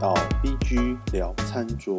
[0.00, 1.96] 到 BG 聊餐桌。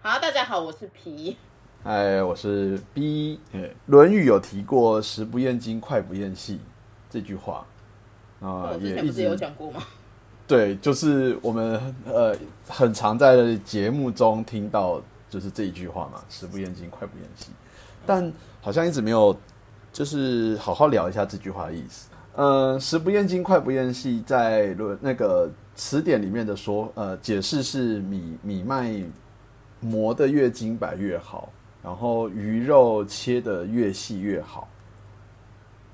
[0.00, 1.36] 好，大家好，我是皮。
[1.82, 3.40] 嗨，我是 B。
[3.86, 6.60] 《论语》有提过“食不厌精，脍不厌细”
[7.10, 7.66] 这句话
[8.40, 9.82] 啊，也一前不是有讲过吗？
[10.46, 12.32] 对，就是我们呃
[12.68, 17.50] 很常在节目中听到就是这一句话嘛，“食不厌精，脍不厌细”，
[18.06, 19.36] 但好像一直没有
[19.92, 22.08] 就是好好聊一下这句话的意思。
[22.38, 29.02] 呃，“食不厌精，快不厌细”在论那个词典里面的说呃解释是米米麦
[29.80, 34.68] 磨得越精白越好，然后鱼肉切得越细越好。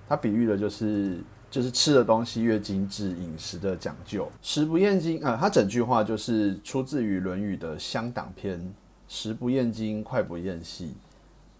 [0.06, 1.18] 它比喻的就是
[1.50, 4.30] 就是吃的东西越精致，饮食的讲究。
[4.42, 8.62] 食不厌精啊，它整句话就是出自于《论语》的乡党篇
[9.08, 10.92] ：“食不厌精，快不厌细，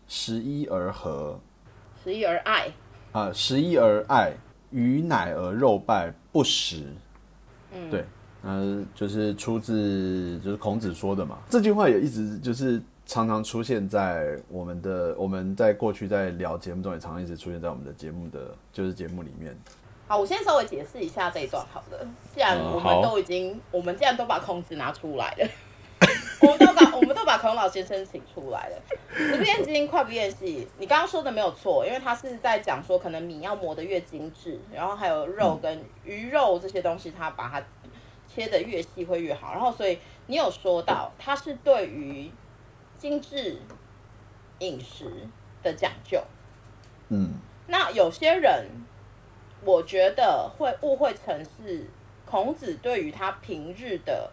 [0.07, 1.41] 食一而和
[2.05, 2.71] 食一而爱。
[3.13, 4.35] 啊，食一而爱，
[4.75, 6.85] 鱼乃而肉败，不食。”
[7.73, 8.05] 嗯，对，
[8.43, 11.39] 呃，就是出自就是孔子说的嘛。
[11.49, 19.57] 这句话也一直就是常常出现在我们的我们在过去在聊节目中，也常常一直出现在我们的节目的就是节目里面。
[20.07, 22.07] 好，我先稍微解释一下这一段好了。
[22.35, 25.49] 既然我们都已经，我们既然都把孔子拿出来了，
[26.41, 28.83] 我们都把我们都把孔老先生请出来了。
[29.17, 30.67] 食不厌精，快不厌细。
[30.79, 37.63] 你刚刚说的没有错，因为他是在讲说，可能米要磨得越精致，然后还有肉跟鱼肉这些东西，他把它
[38.29, 39.53] 切得越细会越好。
[39.53, 42.31] 然后，所以你有说到，他是对于
[42.99, 43.59] 精致
[44.59, 45.11] 饮食
[45.63, 46.23] 的讲究。
[47.09, 47.35] 嗯，
[47.69, 48.67] 那有些人，
[49.65, 51.89] 我觉得会误会成是
[52.27, 54.31] 孔子对于他平日的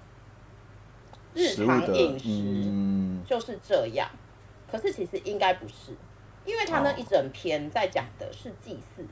[1.33, 4.09] 日常饮食嗯，就是这样，
[4.71, 5.95] 可是其实应该不是，
[6.45, 9.05] 因为他那哦一整篇在讲的是祭祀，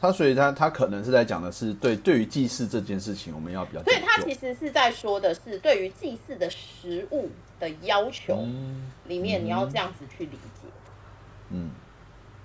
[0.00, 8.90] 他所以他他可能是在讲的是对对于祭祀这件事情，我们要比较所以他其实是在说的是对于祭祀的食物的要求嗯。
[9.06, 10.66] 里面，你要这样子去理解。
[11.50, 11.70] 嗯，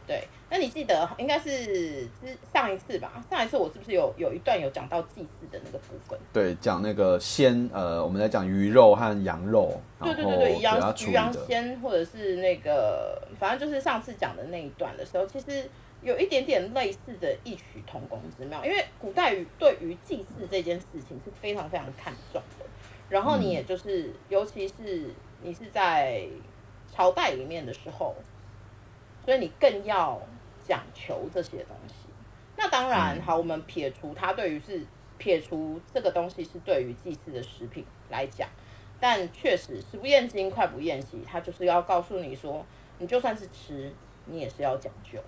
[0.06, 3.24] 对，那你记得应该是之上一次吧？
[3.30, 6.18] 上一次我是不是有有一段有讲到祭祀的那个部分？
[6.34, 15.70] 对，讲那个鲜呃，我们在讲鱼肉和羊肉，对对对对，鱼羊鱼羊鲜或者是那个，反正就是上次讲的那一段的时候，其实
[16.02, 18.66] 有一点点类似的异曲同工之妙。
[18.66, 22.66] 因为古代语对于祭祀这件事情是非常非常看重的，
[23.08, 26.24] 然后你也就是，尤其是你是在
[26.92, 28.16] 朝代里面的时候，
[29.24, 30.20] 所以你更要
[30.70, 31.96] 讲求这些东西。
[32.56, 34.86] 那当然，好，我们撇除它对于是
[35.18, 38.48] 撇除这个东西是对于祭祀的食品来讲。
[39.02, 42.66] 但确实食不厌精，快不厌细，它就是要告诉你说，
[43.00, 43.92] 你就算是吃，
[44.26, 45.20] 你也是要讲究。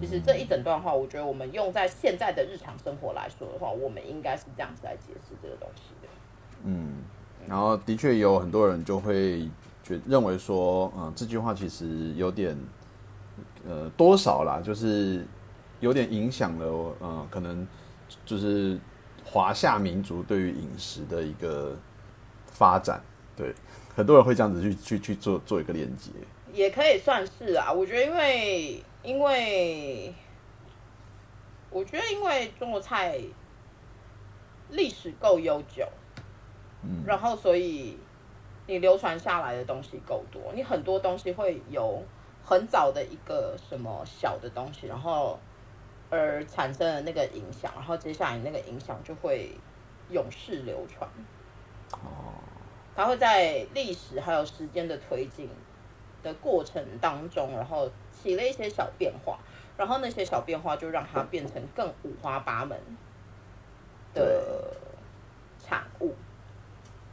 [0.00, 6.08] 其实这一整段话，我觉得我们用在现在的日常生活来说的话，我们应该是这样子来解释这个东西的。
[6.64, 7.02] 嗯，
[7.46, 9.48] 然后的确有很多人就会
[9.82, 12.56] 觉认为说，嗯，这句话其实有点，
[13.68, 15.26] 呃，多少啦，就是
[15.80, 16.66] 有点影响了，
[17.00, 17.66] 呃，可能
[18.24, 18.78] 就是
[19.24, 21.76] 华夏民族对于饮食的一个
[22.46, 23.02] 发展，
[23.36, 23.54] 对，
[23.94, 26.10] 很多人会这样子去去去做做一个连接，
[26.52, 30.14] 也可以算是啊，我觉得因为因为
[31.70, 33.20] 我觉得因为中国菜
[34.70, 35.86] 历史够悠久，
[36.82, 37.02] 嗯。
[37.04, 37.98] 然后所以
[38.66, 42.02] 你流传下来的东西够多，你很多东西会有
[42.48, 45.36] 很早的一个什么小的东西，然后
[46.08, 49.50] 而产生了那个影响，然后接下来那个影响就会
[50.10, 51.10] 永世流传。
[52.04, 52.38] 哦，
[52.94, 55.50] 它会在历史还有时间的推进
[56.22, 59.40] 的过程当中，然后起了一些小变化，
[59.76, 62.78] 然后那些小变化就让它变成更五花八门
[64.14, 64.72] 的
[65.60, 66.14] 产物。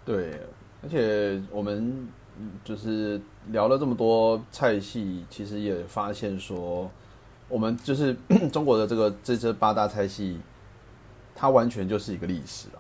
[0.05, 0.39] 对，
[0.83, 2.09] 而且我们嗯
[2.63, 6.89] 就是聊了这么多菜系，其实也发现说，
[7.47, 8.16] 我们就是
[8.51, 10.39] 中国的这个这这八大菜系，
[11.35, 12.80] 它完全就是一个历史啊。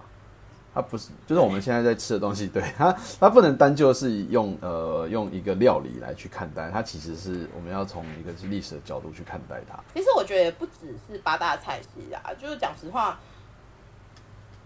[0.75, 9.79] 它不是，就是我们现在在吃的东西，对 它，它不能单就是用呃用一个料理来去看待，它其实是我们要从一个历史的角度去看待它。
[9.93, 13.19] 其实我觉得不只是八大菜系啊，就是讲实话，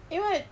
[0.08, 0.46] 因为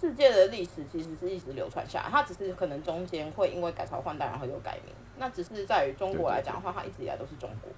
[0.00, 7.70] 世界的历史其实是一直流传下来，它只是可能中间会因为改朝换代然后有改名，那只是在于中国来讲的话，它一直以来都是中国，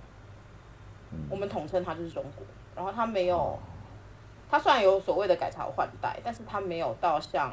[1.28, 2.46] 我们统称它就是中国，
[2.76, 3.58] 然后它没有，
[4.48, 7.52] 它虽然有所谓的改朝换代，但是它没有到像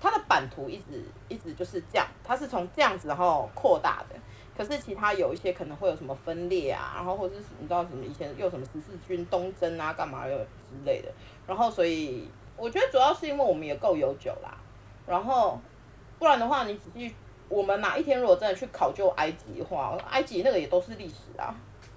[0.00, 4.14] 它的版图一直一直就是这样，它是从这样子然后扩大的。
[4.56, 11.08] 可是其他有一些可能会有什么分裂啊，然后或者是你知道什么以前又什么十字军东征啊，干嘛又之类的，
[11.46, 12.28] 然后所以
[12.58, 14.58] 我觉得主要是因为我们也够悠久啦，
[15.06, 15.60] 然后
[16.18, 17.14] 不然的话，你仔细
[17.48, 21.54] 我们哪一天如果真的去考究埃及的话，埃及那个也都是历史啊。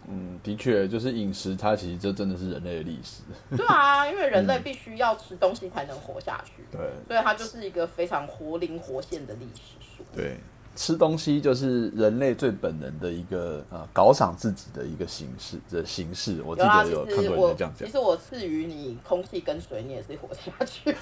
[0.08, 3.22] 嗯，的确，就是饮食，它其实这真的是人类的历史。
[3.56, 10.04] 对啊，因为人类必须要吃东西才能活下去， 对，所以它就是一个非常活灵活现的历史书。
[10.16, 10.38] 对，
[10.76, 16.42] 吃东西就是人类最本能的一个呃犒赏自己的一个形式的形式。
[16.46, 17.92] 我记得有看过人这样讲其。
[17.92, 20.96] 实我赐予你空气跟水，你也是活下去。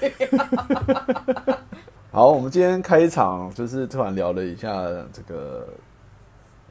[2.12, 4.72] 好，我们今天开场就是突然聊了一下
[5.12, 5.68] 这个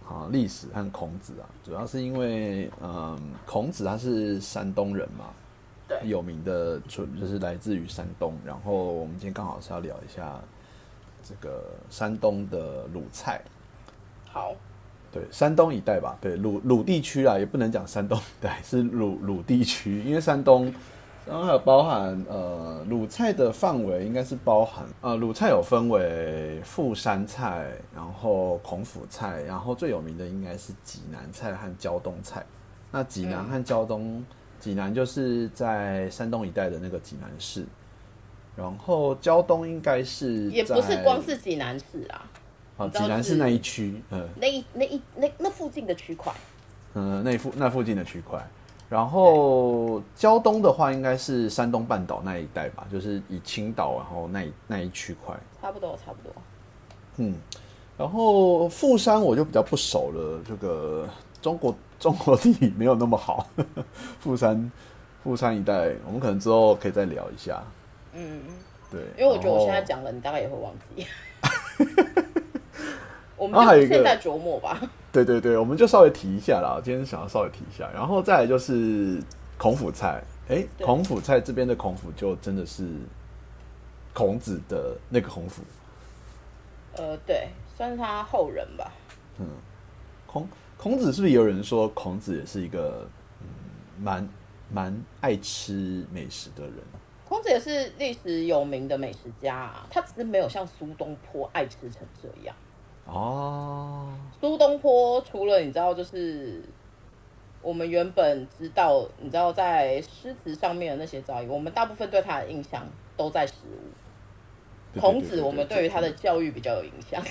[0.06, 5.28] 啊历史和孔子啊，主要是因为嗯孔子他是山东人嘛，
[5.88, 10.42] 对有名的纯就是来自于山东，然后我们今天刚好是要聊一下
[11.30, 13.40] 这个山东的鲁菜。
[14.32, 14.56] 好，
[15.12, 20.74] 对，山东一带吧，对鲁鲁地区啊，也不能讲山东一带， 是鲁鲁地区，因为山东，
[21.28, 32.44] 然后还有包含呃鲁菜的范围应该是包含呃鲁菜有分为富山菜，然后孔府菜，然后最有名的应该是济南菜和胶东菜。
[32.92, 34.26] 那济南和胶东，
[34.60, 37.64] 济南就是在山东一带的那个济南市，
[38.56, 44.28] 然后胶东应该是也不是光是济南市啊，济南市那一区，嗯。
[44.40, 46.34] 那一那一那那附近的区块。
[46.94, 48.46] 嗯，那附那附近的区块。
[48.90, 55.36] 然后胶东的话，应该是山东半岛那一带吧，就是以青岛然后那一那一区块。
[55.62, 56.34] 差不多，差不多。
[57.18, 57.36] 嗯，
[57.98, 61.08] 然后富山我就比较不熟了，这个
[61.42, 63.48] 中国 中国地理没有那么好。
[64.20, 64.72] 富山
[65.24, 67.64] 富山一带，我们可能之后可以再聊一下。
[68.22, 68.42] 嗯，
[68.92, 71.08] 对，因为我觉得我现在讲了，你大概也会忘记。
[73.38, 74.78] 我们还有一个们就现在琢磨吧。
[75.14, 76.82] 对对对，我们就稍微提一下啦。
[76.84, 79.18] 今天想要稍微提一下，然后再来就是
[79.58, 80.22] 孔府菜。
[80.50, 82.86] 哎，孔府菜这边的孔府就真的是
[84.14, 85.64] 孔子的那个孔府。
[86.98, 88.92] 呃，对，算是他后人吧。
[89.40, 89.48] 嗯
[90.28, 90.46] 孔
[90.78, 93.08] 孔子是不是也有人说孔子也是一个
[93.42, 93.48] 嗯
[94.04, 94.30] 蛮
[94.70, 96.74] 蛮爱吃美食的人？
[97.30, 102.56] 孔子也是历史有名的美食家啊，他只是没有像苏东坡爱吃成这样。
[103.06, 104.10] 哦，
[104.42, 106.60] 苏东坡除了你知道，就是
[107.62, 112.84] 我们原本知道，你知道在诗词上面的那些造诣，我们大部分对他的印象
[113.16, 115.00] 都在食物。
[115.00, 117.24] 孔子，我们对对于他的教育比较有影响，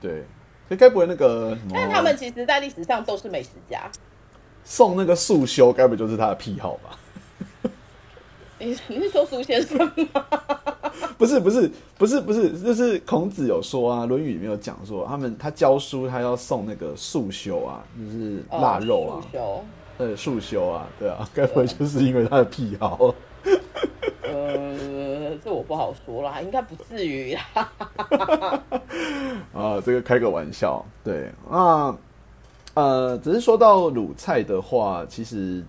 [0.00, 0.24] 对，
[0.66, 1.54] 所以该不会那个？
[1.70, 3.90] 但他们其实，在历史上都是美食家。
[4.64, 6.98] 送那个素修，该不就是他的癖好吧？
[8.62, 9.76] 你 你是说苏先生
[10.12, 10.24] 吗？
[11.18, 19.64] 不是不是不是不是，就是孔子有说啊，《论语》里面有讲说，他们他教书，他要送那个素修啊，就是腊肉啊哦，素修
[19.98, 23.14] 对，素修啊，对啊，该不会就是因为他的癖好？
[24.22, 27.70] 呃，这我不好说啦，应该不至于啦。
[29.52, 31.96] 啊，这个开个玩笑，对啊，
[32.74, 35.62] 呃，只是说到鲁菜的话，其实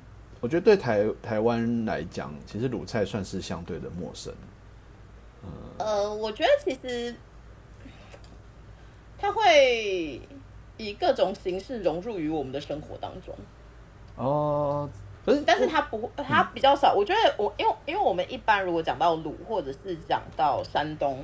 [0.43, 4.33] 我觉得对台台湾来讲，其实鲁菜算是相对的陌生。
[5.77, 7.15] 呃，我觉得其实
[9.17, 10.19] 它会
[10.75, 13.33] 以各种形式融入于我们的生活当中，
[14.17, 14.89] 哦，
[15.25, 16.93] 可是但是它不，它比较少。
[16.93, 21.23] 我觉得我因为因为我们一般如果讲到鲁或者是讲到山东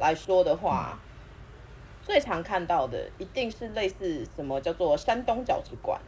[0.00, 0.98] 来说的话，
[2.02, 6.00] 最常看到的一定是类似什么叫做山东饺子馆，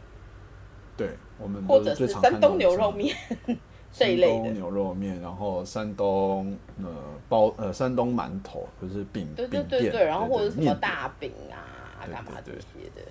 [0.97, 3.15] 对我们或者是山东牛肉面
[3.91, 4.51] 这一类的。
[4.51, 6.85] 牛肉面，然后山东呃
[7.27, 13.01] 包呃山东馒头，就是饼对对对对，然后或者是什么大饼啊，对干嘛这对些的。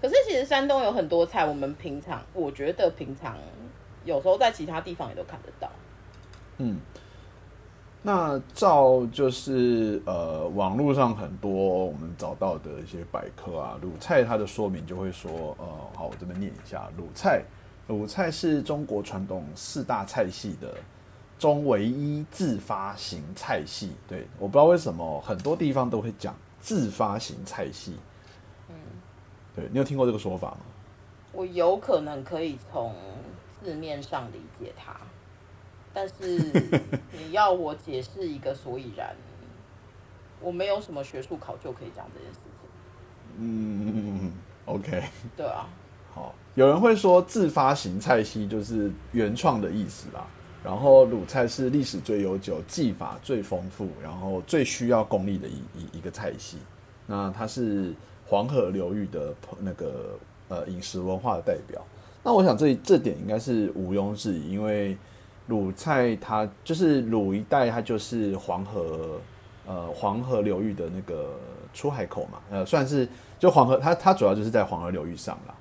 [0.00, 3.36] 可是其实山东有很多菜，我们平常我觉得平常
[4.04, 5.70] 有时候在其他地方也都看得到。
[6.58, 6.80] 嗯，
[8.02, 17.44] 那照就是呃网络上很多我们找到的一些百科啊，鲁菜它的说明就会说，呃，好，我这边念一下，鲁菜，
[17.88, 20.74] 鲁菜是中国传统四大菜系的
[21.38, 23.92] 中唯一自发型菜系。
[24.08, 27.96] 对，我不知道为什么很多地方都会讲自发型菜系。
[28.68, 28.74] 嗯，
[29.54, 30.58] 对你有听过这个说法吗？
[31.32, 32.94] 我有可能可以从
[33.62, 34.94] 字面上理解它，
[35.94, 36.12] 但是
[37.10, 39.16] 你要我解释一个所以然，
[40.40, 42.70] 我没有什么学术考究可以讲这件事情。
[43.38, 44.32] 嗯
[44.66, 45.02] ，OK。
[45.34, 45.66] 对啊，
[46.14, 50.26] 好，有人会说自发型菜系就是原创的意思啦。
[50.64, 56.58] 然后鲁菜是历史最悠久、技法最丰富，然后最需要功力的一一一个菜系。
[57.06, 57.92] 那它是
[58.26, 60.16] 黄河流域的那个
[60.48, 61.82] 呃饮食文化的代表。
[62.22, 64.96] 那我想这这点应该是毋庸置疑，因为
[65.48, 69.20] 鲁菜它就是鲁一带，它就是黄河
[69.66, 71.34] 呃黄河流域的那个
[71.74, 75.54] 出海口嘛，呃算是就黄河它它主要就是在黄河流域上啦，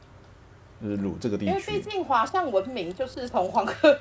[0.82, 1.82] 就是鲁这个地因为毕。
[1.82, 3.94] 竟华夏文明就是从黄河，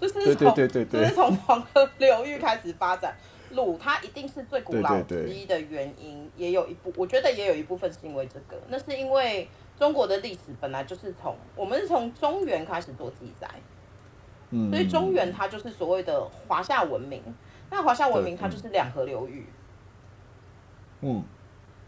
[0.00, 3.14] 就是对对从对对对就是从黄河流域开始发展。
[3.50, 9.48] 鲁它一定是最古老之一的原因，也有一部，我觉得也有一部分是因为这个，那是因为
[9.78, 13.48] 中国的历史本来就是从我们是从中原开始做记载，
[14.50, 17.22] 嗯所以中原它就是所谓的华夏文明。
[17.70, 19.46] 那华夏文明它就是两河流域，
[21.02, 21.22] 嗯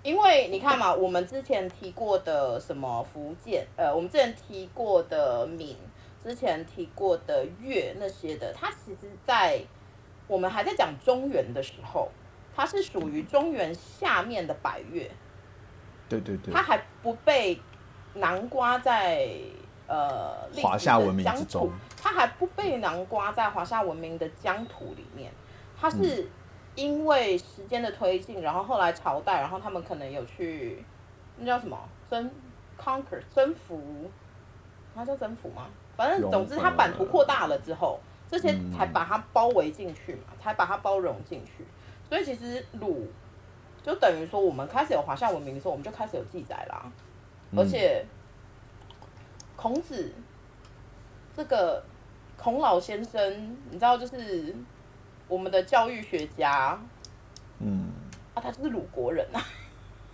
[0.06, 5.76] 因为你看嘛，我们之前提过的什么福建，呃，我们之前提过的闽，
[6.22, 9.60] 之前提过的粤那些的，它其实在
[10.28, 12.08] 我们还在讲中原的时候，
[12.54, 15.10] 它是属于中原下面的百越，
[16.08, 17.60] 对对对它，还不被
[18.14, 19.28] 南瓜在
[19.88, 21.68] 呃华夏文明之中，
[22.00, 25.32] 它还不被南瓜在华夏文明的疆土里面，
[25.76, 26.28] 它嗯是
[26.76, 30.84] 因为时间的推进，然后后来朝代，然后他们可能有去
[31.38, 31.76] 那叫什么
[32.08, 32.30] 征
[32.78, 34.08] conquer 征服，
[34.94, 35.66] 它叫征服吗？
[35.96, 37.98] 反正总之，它版图扩大了之后，
[38.30, 41.66] 这些嗯才把它包围进去嘛，才把它包容进去。
[42.08, 43.08] 所以其实鲁
[43.82, 46.92] 就等于说，我们开始有华夏文明的时候，我们就开始有记载啦。
[47.52, 48.04] 嗯而且
[49.56, 50.12] 孔子
[51.34, 51.82] 这个
[52.36, 54.54] 孔老先生，你知道，就是
[55.28, 56.78] 我们的教育学家
[57.60, 57.90] 嗯，
[58.34, 59.42] 啊，他就是鲁国人啊。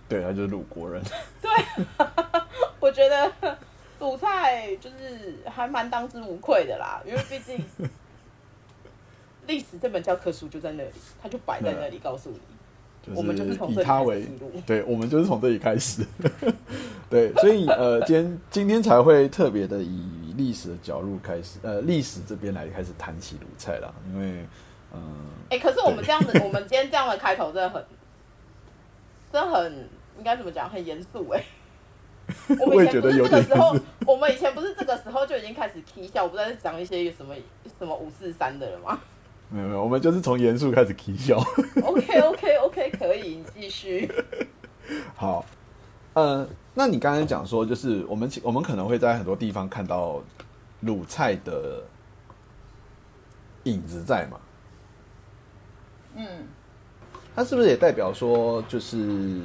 [0.09, 1.01] 对，他就是鲁国人。
[1.41, 1.49] 对
[2.79, 3.57] 我觉得
[3.99, 7.63] 鲁菜就是还蛮当之无愧的啦，因为毕竟
[9.47, 10.89] 历史这本教科书就在那里，
[11.21, 12.39] 他就摆在那里告诉你。
[13.05, 14.25] 就我们就是以他为
[14.65, 16.05] 对，我们就是从这里开始。
[17.09, 24.45] 对，所以呃，今天今天才会特别的以历史的角度开始，呃，历史这边来开始谈起鲁菜啦，因为
[24.93, 24.99] 嗯、
[25.49, 27.85] 哎、可是我们这样子，我们今天这样的开头真的很，
[29.31, 31.43] 真的很应该怎么讲，很严肃哎。
[32.47, 33.75] 我们以前不是这个时候，
[34.07, 37.35] 我们以前不是这个时候就已经开始 k 笑，我不再讲一些什么
[37.77, 38.99] 什么五四三的了吗
[39.49, 41.37] 没有没有，我们就是从严肃开始 K 笑。
[41.83, 44.11] ？OK OK OK，可以，你继续。
[45.15, 45.45] 好，
[46.13, 50.23] 呃，那你刚才讲说，就是我们我们可能会在很多地方看到
[50.79, 51.83] 鲁菜的
[53.63, 54.39] 影子在嘛？
[56.15, 56.47] 嗯，
[57.35, 59.39] 它是不是也代表说，就是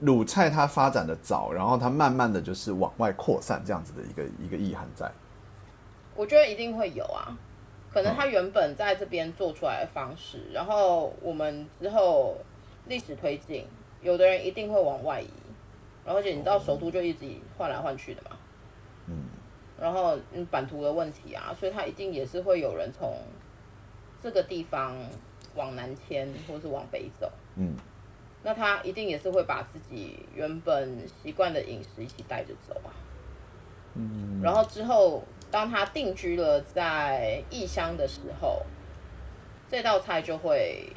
[0.00, 5.10] 鲁菜它发展的早，然后它慢慢的就是往外扩散这样子的一个一个意涵在？
[6.14, 7.36] 我觉得一定会有啊，
[7.90, 12.36] 可能他原本在这边做出来的方式，然后我们之后
[12.86, 13.66] 历史推进，
[14.02, 15.28] 有的人一定会往外移，
[16.04, 18.36] 然后而且你知道首都就一直换来换去的嘛，
[19.06, 19.24] 嗯，
[19.80, 23.16] 然后嗯版图的问题啊，所以他一定也是会有人从
[24.22, 24.94] 这个地方
[25.54, 27.76] 往南迁，或是往北走，嗯，
[28.42, 32.90] 那他一定也是会把自己原本习惯的饮食一起带着走啊。
[33.94, 38.62] 嗯，然后之后，当他定居了在异乡的时候，
[39.68, 40.90] 这道菜就会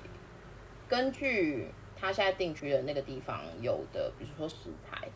[0.87, 1.67] 根据
[1.99, 5.07] 他现在定居的那个地方有的，比如说食材，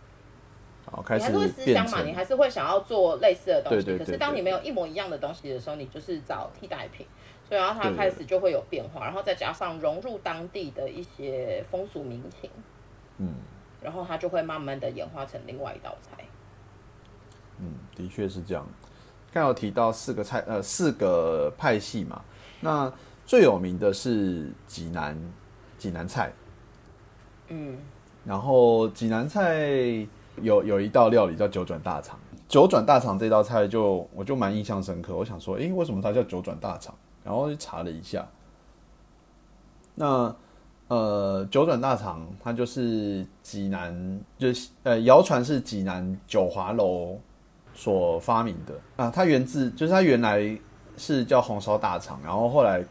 [0.86, 3.86] 好，开始你还是会思变乡嘛，你还是会想要做类似的东西。
[3.86, 7.08] 对对对可是当你没有一模一样的东西的时候，你就是找替代品，
[7.50, 12.50] 所以然后它对对开始就会有变化，然后再加上融入当地的一些风俗民情，
[13.18, 13.34] 嗯
[13.82, 16.24] 然后它就会慢慢的演化成另外一道菜。
[17.58, 18.68] 嗯，的确是这样。
[19.32, 22.22] 刚有提到四个菜，呃，四个派系嘛。
[22.62, 22.92] 那
[23.26, 25.18] 最有名的是济南
[25.78, 26.32] 济南菜，
[27.48, 27.78] 嗯，
[28.26, 29.68] 然后济南菜
[30.42, 32.20] 有有一道料理叫九转大肠。
[32.48, 36.94] 九转大肠这道菜就我就蛮印象深刻，我想说，诶，为什么它叫九转大肠？
[37.24, 38.28] 然后去查了一下，
[39.96, 40.36] 那
[40.88, 47.20] 呃，九转大肠它就是济南，就是呃，谣传是济南九华楼
[47.76, 49.12] 所发明的啊。
[49.12, 50.58] 它源自就是它原来
[50.98, 52.84] 是叫红烧大肠，然后后来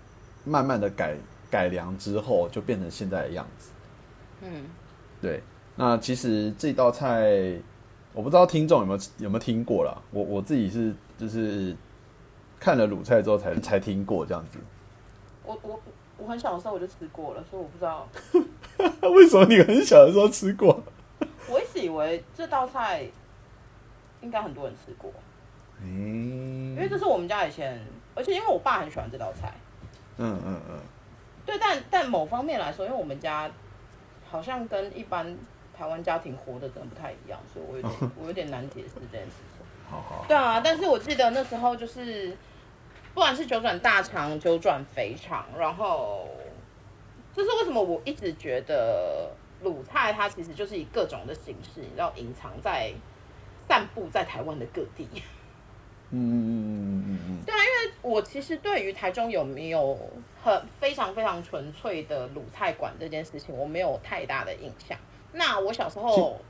[0.45, 1.17] 慢慢的改
[1.51, 3.71] 改良之后，就变成现在的样子。
[4.43, 4.67] 嗯，
[5.21, 5.43] 对，
[5.75, 7.59] 那其实这道菜，
[8.13, 10.01] 我不知道听众有没有有没有听过啦。
[10.13, 11.77] 我我自己是就是
[12.61, 14.59] 看了卤菜之后才才听过这样子。
[15.45, 15.81] 我我
[16.19, 18.09] 我很小的时候我就吃过了，所以我不知道。
[19.11, 20.83] 为什么你很小的时候吃过？
[21.49, 23.07] 我一直以为这道菜
[24.21, 25.11] 应该很多人吃过，
[25.83, 27.81] 嗯因为这是我们家以前，
[28.15, 29.53] 而且因为我爸很喜欢这道菜。
[30.19, 30.81] 嗯嗯嗯，
[31.47, 33.51] 对，但但某方面来说，因为我们家
[34.29, 35.37] 好像跟一般
[35.77, 39.65] 台湾家庭活的真的不太一样，所以我有点 我有点难解释这件事情。
[39.91, 42.37] 好好，对啊，但是我记得那时候就是，
[43.15, 46.29] 不管是九转大肠、九转肥肠，然后
[47.35, 49.31] 这是为什么我一直觉得
[49.63, 52.93] 鲁菜它其实就是以各种的形式，你知道隐藏在
[53.67, 55.09] 散布在台湾的各地。
[56.11, 59.99] 嗯嗯嗯嗯嗯嗯，对啊，因为我其实对于台中有没有
[60.43, 64.97] 很非常非常纯粹的鲁菜馆这件事情，我没有太大的印象。
[65.33, 66.41] 那我小时候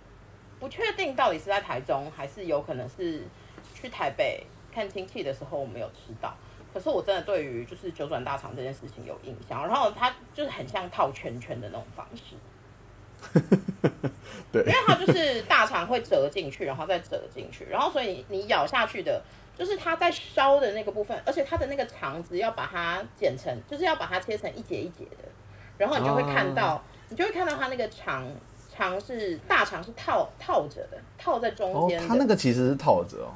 [0.60, 3.26] 不确定到底是在台中，还是有可能是
[3.74, 6.36] 去台北看亲戚的时候我没有吃到。
[6.78, 12.36] 可是我真的对于就是九转大肠这件事情有印象，然后它就是很像套圈圈的那种方式。
[14.52, 14.62] 对。
[14.62, 19.20] 因为它就是大肠会折进去，然后再折进去，然后所以你咬下去的，
[19.58, 25.28] 就是它在烧的那个部分，而且它的那个肠子要把它剪成，就是要把它切成一节一节的，
[25.78, 28.24] 然后你就会看到，你就会看到它那个肠
[28.72, 33.34] 肠是大肠是套套着的，套在中哦间，的，它那个其实是套着哦，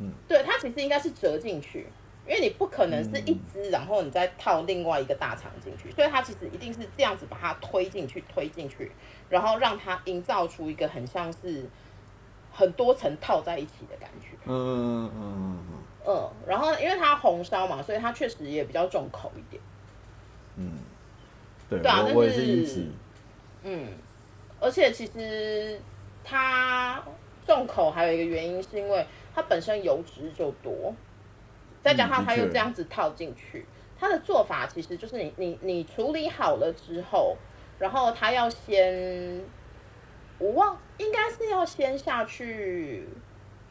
[0.00, 0.12] 嗯。
[0.28, 1.86] 对，它其实应该是折进去，
[2.26, 8.92] 因为你不可能是一只，然后你再套另外一个大肠进去，所以它其实一定是这样子把它推进去，推进去，
[9.28, 11.68] 然后让它营造出一个很像是
[12.52, 14.36] 很多层套在一起的感觉。
[14.46, 15.58] 嗯嗯嗯嗯。
[15.70, 19.62] 嗯嗯，然后因为它红烧嘛，所以它确实也比较重口一点。
[20.56, 20.72] 嗯，
[21.70, 22.86] 对，对啊但我是是因此，
[23.62, 23.88] 嗯，
[24.58, 25.80] 而且其实
[26.24, 27.00] 它
[27.46, 30.92] 重口还有一个原因，是因为它本身油脂就多，
[31.82, 33.66] 再加上它又这样子套进去，
[33.98, 37.36] 它的做法其实就是你你你处理好了之后，
[37.78, 39.44] 然后它要先，
[40.38, 43.08] 我忘应该是要先下去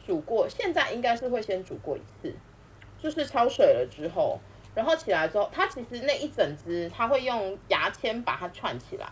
[0.06, 2.34] 煮过，现在应该是会先煮过一次，
[3.00, 4.38] 就是焯水了之后。
[4.74, 9.06] 然后起来之后，它其实那一整只，它会用牙签把它串起来，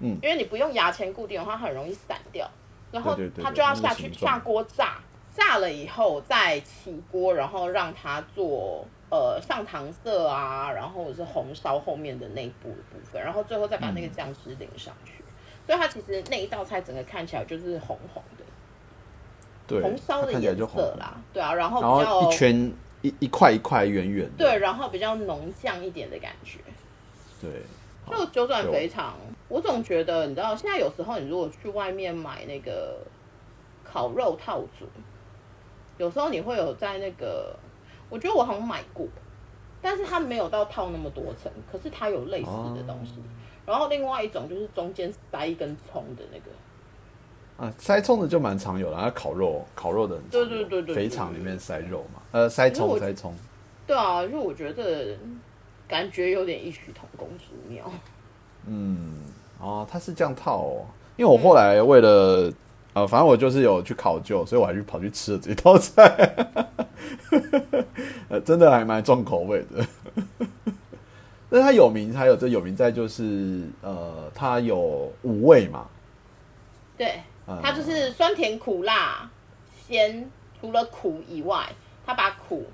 [0.00, 2.50] 嗯因为你不用牙签固定的话，它很容易散掉。
[2.90, 5.00] 然后它就要那个下去下锅炸，
[5.36, 15.22] 炸了以后再起锅，然后让它做呃上糖色啊，然后是红烧后面的那部的部分，然后最后再把那个酱汁淋上去。
[15.66, 18.44] 所以它其实那一道菜整个看起来就是红红的，
[19.66, 26.60] 对，红烧的颜色啦，对啊，然后比较后一圈一一块一块圆圆的，对，然后比较浓酱一点的感觉。
[27.42, 27.50] 对，
[28.08, 29.16] 就九转肥肠，
[29.48, 32.98] 我总觉得你知道，现在有时候你如果去外面买那个
[33.84, 34.86] 烤肉套组，
[35.98, 37.56] 有时候你会有在那个，
[38.10, 39.06] 我觉得我好像买过，
[39.80, 43.14] 但是它没有到套那么多层，可是它有类似的东西。
[43.64, 53.34] 然后另外一种就是中间塞一根葱的那个，啊，塞葱的就蛮常有的，然后烤肉烤肉的对对对肥肠里面塞肉嘛，呃，塞葱塞葱，
[53.86, 55.16] 对啊，因为我觉得
[55.88, 57.90] 感觉有点异曲同工之妙。
[58.66, 59.24] 嗯，
[59.58, 62.52] 哦，它是这样套哦，因为我后来为了。
[62.96, 66.34] 呃，反正我就是有去考究，所以我还去跑去吃了这道菜，
[68.30, 69.86] 呃，真的还蛮重口味的。
[71.50, 75.86] 但是它有名，还有这有名在就是呃，它有五味嘛，
[76.96, 79.30] 对，嗯它就是酸甜苦辣
[79.86, 81.68] 鲜，除了苦以外，
[82.06, 82.64] 它把苦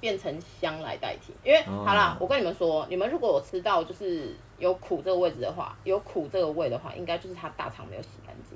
[0.00, 1.32] 变成香来代替。
[1.44, 8.49] 因为、哦好啦，我跟你们说，你们如果有吃到就是有苦这个位置的话，有苦这个味的话，应该就是它大肠没有洗干净。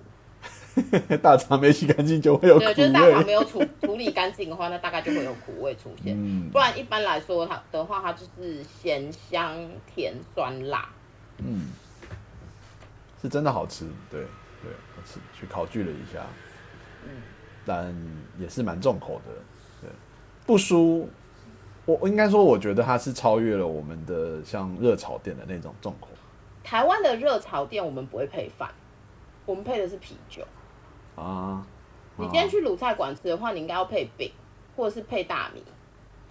[1.22, 3.24] 大肠没洗干净就会有苦对，就是大肠味。
[3.24, 6.14] 没有处处理干净的话，那大概就会有苦味出现。
[6.16, 9.56] 嗯不然一般来说，它的话，它就是咸香
[9.87, 10.88] 甜酸辣。
[11.38, 11.68] 嗯，
[13.22, 14.20] 是真的好吃，对
[14.62, 16.26] 对，我吃去考据了一下，
[17.04, 17.10] 嗯
[17.66, 17.94] 但
[18.38, 19.32] 也是蛮重口的，
[19.80, 19.90] 对，
[20.44, 21.08] 不输。
[21.87, 26.08] 我我应该说，我觉得它是超越了我们的像热炒店的那种重口
[26.62, 28.70] 台湾的热炒店我们不会配饭，
[29.44, 30.42] 我们配的是啤酒。
[31.16, 31.66] 啊。
[32.16, 34.31] 你今天去鲁菜馆吃的话，你应该要配饼，
[34.77, 35.62] 或者是配大米。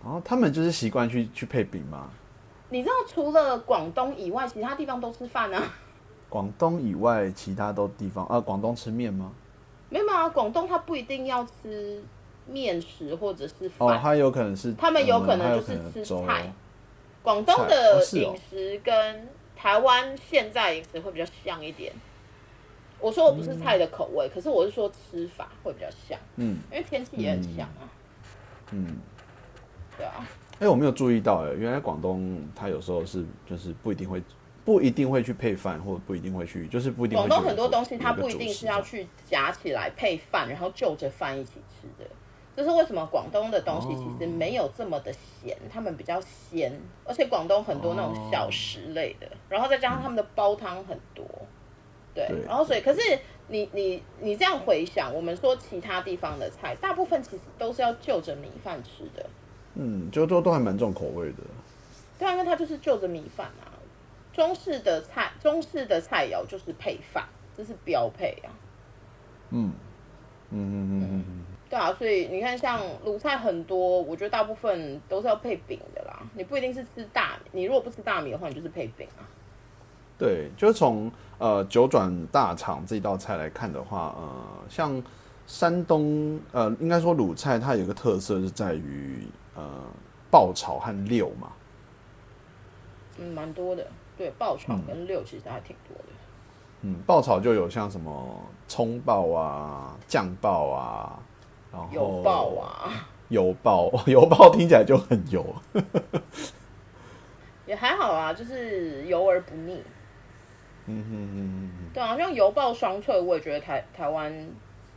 [0.04, 2.10] 哦，他们就是习惯去去配饼吗？
[2.70, 5.62] 你知道除了广东以外，其他地方都吃饭啊？
[6.30, 9.32] 广东以外，其他都地方啊，广东吃面吗？
[9.90, 12.02] 没有啊，广东它不一定要吃
[12.48, 16.52] 面食或者是哦，它有可能是他们有可能就是吃菜。
[17.22, 21.94] 广东的饮食跟台湾现在饮食会比较像一点。
[23.04, 27.84] 我说我不是菜的口味，可是我是说吃法会比较像，嗯因为天气也很像啊。
[28.72, 28.98] 嗯。
[29.96, 30.28] 对啊，
[30.60, 34.24] 哎、我没有注意到，哎，原来广东它有时候是就是不一定会
[34.66, 42.10] 不一定会去配饭，或者不一定会去，就是不一定会广东很多东西它不一定是要去夹起来配饭，然后就着饭一起吃的。
[42.56, 46.72] 这是为什么广东的东西其实没有这么的咸，他们比较鲜，
[47.04, 51.24] 而且广东很多那种小食类的，然后再加上他们的煲汤很多，
[52.14, 53.00] 对，对然后所以可是
[53.48, 59.26] 你你你这样回想，我们说其他地方的菜，大部分其实都是要就着米饭吃的，
[59.76, 61.38] 嗯，就都都还蛮重口味的。
[62.18, 63.74] 对啊，因为它就是就着米饭啊。
[64.32, 67.24] 中式的菜，中式的菜肴就是配饭，
[67.56, 68.50] 这是标配啊。
[69.52, 69.72] 嗯
[70.50, 76.24] 嗯嗯嗯嗯嗯，对啊，所以你看，像鲁菜很多，我觉得大部分都是要配饼的啦。
[76.34, 79.22] 你不一定是吃大米，你如果不吃大米的话，你就是配饼啊。
[80.18, 84.32] 对，就是从呃九转大肠这道菜来看的话，呃，
[84.70, 85.04] 像
[85.46, 89.64] 山东呃，应该说鲁菜它有一个特色是在于呃
[90.32, 91.52] 爆炒和溜嘛。
[93.18, 93.86] 嗯，蛮多的。
[94.18, 96.04] 对，爆炒跟六其实还挺多的。
[96.82, 101.20] 嗯，爆炒就有像什么葱爆啊、酱爆啊，
[101.72, 105.44] 然后油爆啊，油爆， 油爆听起来就很油。
[107.66, 109.82] 也还好啊，就是油而不腻。
[110.86, 114.34] 嗯哼哼哼对啊，像油爆双脆，我也觉得台台湾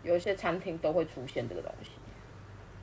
[0.02, 1.90] 有一些餐厅都会出现这个东西。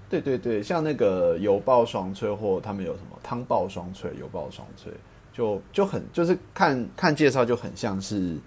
[0.09, 4.91] 对对对，像那个油爆双脆，或他们有什么汤爆双脆、油爆双脆，
[5.33, 8.37] 就就很就是看看介绍就很像是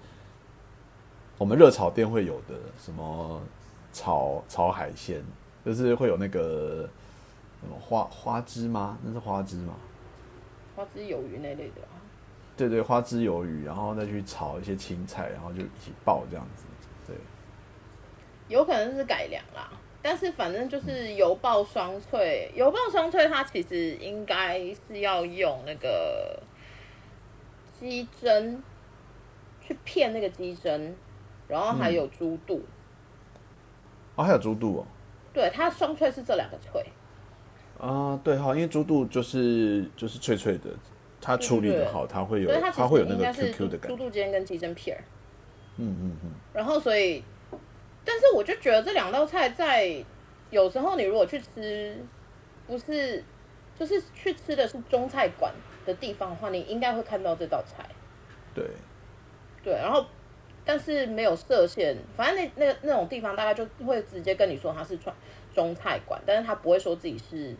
[1.36, 3.42] 我们热炒店会有的什么
[3.92, 5.22] 炒炒海鲜，
[5.64, 6.88] 就是会有那个
[7.60, 8.96] 什么花花枝吗？
[9.02, 9.74] 那是花枝吗？
[10.76, 11.98] 花枝鱿鱼那类的啊。
[12.56, 16.64] 对对，花枝鱿鱼，然后再去炒一些青菜，然后就一起爆这样子。
[17.06, 17.14] 对，
[18.48, 26.42] 有可能是改良啦，但是反正就是油爆双脆，油爆双脆它其实应该是要用那个
[27.78, 28.56] 鸡胗
[29.60, 30.92] 去片那个鸡胗，
[31.46, 32.64] 然后还有猪肚，
[34.14, 34.86] 哦，还有猪肚哦。
[35.34, 36.82] 对，它双脆是这两个脆。
[37.78, 40.70] 啊，对哈，因为猪肚就是就是脆脆的，
[41.26, 43.88] 它处理的好，它会有它它会有那个 QQ 猪的感觉。
[43.88, 45.02] 猪肚尖跟鸡胗片儿。
[45.76, 47.24] 嗯嗯嗯，然后所以，
[48.04, 50.04] 但是我就觉得这两道菜在
[50.50, 51.96] 有时候你如果去吃，
[52.68, 53.24] 不是
[53.76, 55.52] 就是去吃的是中菜馆
[55.84, 57.84] 的地方的话，你应该会看到这道菜。
[58.54, 58.64] 对，
[59.64, 60.06] 对，然后
[60.64, 65.14] 但是没有设限，反正那那那种地方大概就会直接跟你说它是川
[65.52, 67.54] 中菜馆，但是他不会说自己是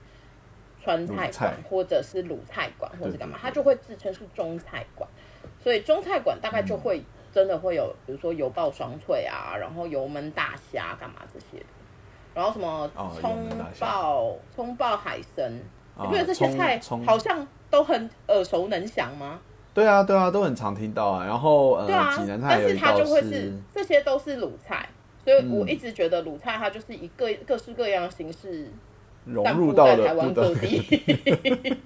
[0.87, 5.09] 川菜馆或者是鲁菜馆或者是干嘛对对，对他就会自称是中菜馆。
[5.61, 11.67] 所以中菜馆大概嗯就会真的会有，比如说油爆双脆啊，然后油焖大虾干嘛这些的，
[12.35, 12.89] 然后什么
[13.21, 13.49] 葱
[13.81, 15.53] 爆葱爆海参，
[15.99, 19.41] 你觉得这些菜好像都很耳熟能详吗？
[19.75, 21.27] 对啊对啊，都很常听到啊。
[21.27, 24.89] 然后呃，对啊济南，菜但是它就会是这些都是鲁菜，
[25.25, 25.69] 所以我嗯。
[25.69, 28.71] 一直觉得鲁菜它就是一个各式各样的形式
[29.27, 30.55] 融入到了不得。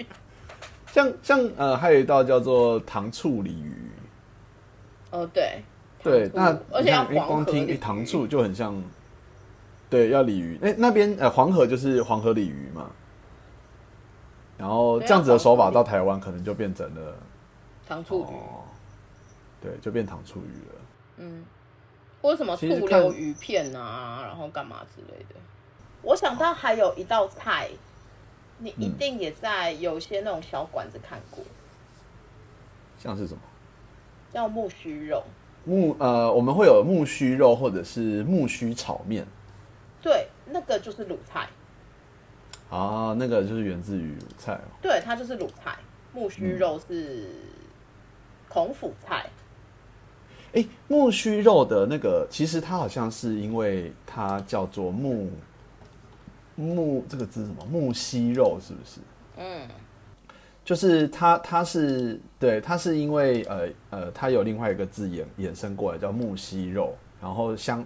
[0.92, 3.90] 像像呃，还有一道叫做糖醋鲤鱼。
[5.12, 5.62] 哦，对，
[6.02, 6.92] 对，那而且
[7.26, 8.80] 光听一糖醋就很像，
[9.88, 10.58] 对，要鲤鱼。
[10.62, 12.90] 哎、那边呃黄河就是黄河鲤鱼嘛，
[14.58, 17.16] 然后这样子的手法到台湾可能就变成了
[17.88, 18.62] 糖醋鱼，哦，
[19.60, 20.74] 对，就变糖醋鱼了。
[21.18, 21.44] 嗯，
[22.20, 25.36] 或者什么醋溜鱼片啊，然后干嘛之类的。
[26.02, 27.68] 我想到还有一道菜，
[28.58, 31.44] 你一嗯定也在有些那种小馆子看过，
[32.98, 33.40] 像是什么
[34.32, 35.22] 叫木须肉。
[35.64, 39.26] 木呃，我们会有木须肉或者是木须炒面
[40.02, 41.48] 对，那个就是鲁菜，
[42.70, 44.64] 啊，那个就是源自于鲁菜哦。
[44.80, 45.76] 对，它就是鲁菜。
[46.12, 47.28] 木嗯须肉是
[48.48, 49.30] 孔府菜，
[50.54, 55.30] 哎、木须肉的那个，其实它好像是因为它叫做木
[56.60, 59.00] 木这个字什么木犀肉，是不是？
[59.38, 59.68] 嗯，
[60.64, 67.84] 就是它，它是对，它是因为呃呃，它有另外一个字衍衍生过来叫木犀肉，然后相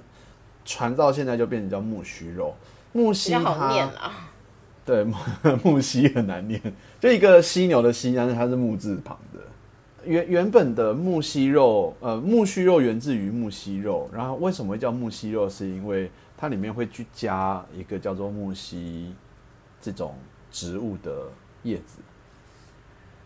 [0.64, 2.54] 传到现在就变成叫木须肉。
[2.92, 4.12] 木犀好念它啦。
[4.84, 5.16] 对木
[5.64, 6.60] 木犀很难念，
[7.00, 9.40] 就一个犀牛的犀，但是它是木字旁的。
[10.04, 15.48] 原原本的木犀肉，呃，木须肉源自于木犀肉，然后为什么会叫木犀肉？
[15.48, 19.12] 是因为它里面会去加一个叫做木须
[19.80, 20.14] 这种
[20.50, 21.28] 植物的
[21.62, 22.00] 叶子，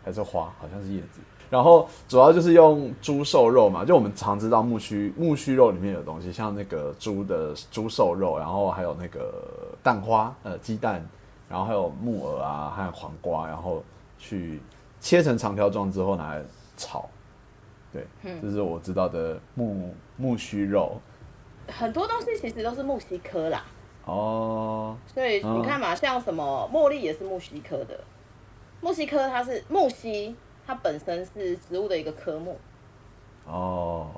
[0.03, 1.19] 还是花，好像是叶子。
[1.49, 11.03] 然后主要就是用猪瘦肉嘛，就我们常知道木须木须肉里面有东西，像那个猪的猪瘦肉，然后还有那个蛋花，呃，鸡蛋，
[11.49, 13.83] 然后还有木耳啊还有黄瓜，然后
[14.19, 14.61] 去
[14.99, 16.43] 切成长条状之后拿来
[16.77, 17.09] 炒。
[17.91, 18.05] 对，
[18.39, 21.01] 这是我知道的木木须肉。
[21.71, 23.63] 很多东西其实都是木西科啦，
[24.05, 27.99] 哦，所以你看嘛，像什么茉莉也是木西科的，
[28.81, 32.57] 木西科它是木西，它本身是植物的一个科目，
[33.45, 34.09] 哦，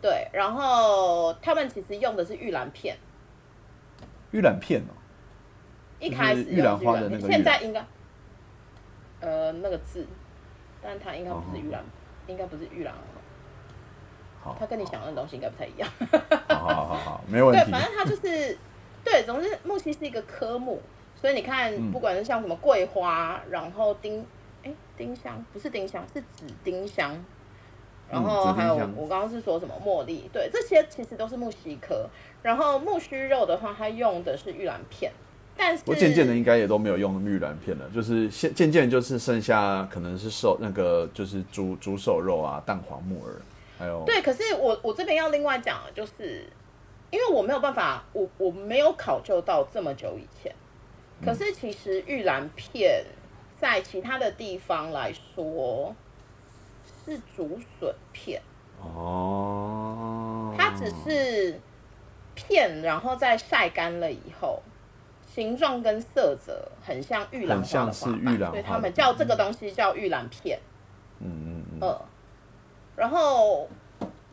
[0.00, 2.96] 对，然后他们其实用的是玉兰片，
[4.30, 4.92] 玉兰片哦，
[5.98, 7.84] 一开始就是玉兰花的那个现在应该，
[9.20, 10.06] 呃，那个字，
[10.82, 11.84] 但它应该不是玉兰，
[12.26, 13.00] 应该不是玉兰花，
[14.42, 15.88] 好，它跟你想的东西应该不太一样。
[16.48, 17.72] 好好好好，没问题对，题。
[17.72, 18.56] 反正它就是，
[19.04, 20.80] 对，总之木樨是一个科目，
[21.14, 24.24] 所以你看，嗯不管是像什么桂花，然后丁，
[24.62, 27.16] 哎，丁香不是丁香，是紫丁香，
[28.10, 32.08] 然后还有香我刚刚是说什么茉莉，对，这些其实都是木樨科。
[32.40, 35.10] 然后木须肉的话，它用的是玉兰片，
[35.56, 43.34] 但是我渐渐的应该也都没有用玉兰片了，就是现渐渐就是剩下可能是瘦那个就是猪猪瘦肉啊、蛋黄木耳，
[43.78, 46.50] 还有对，可是我我这边要另外讲的就是，
[47.10, 50.54] 因为我没有办法，我我没有考究到这么久以前。
[51.24, 53.04] 可是其实玉兰片
[53.60, 55.94] 在其他的地方来说
[57.04, 58.40] 是竹笋片，
[58.80, 61.60] 哦，它只是
[62.36, 64.62] 片，然后再晒干了以后，
[65.34, 70.60] 形状跟色泽很像玉兰花的很像是花瓣玉兰花的所以他们叫这个东西叫玉兰片。
[71.18, 72.00] 嗯嗯嗯，呃，
[72.98, 73.68] 然后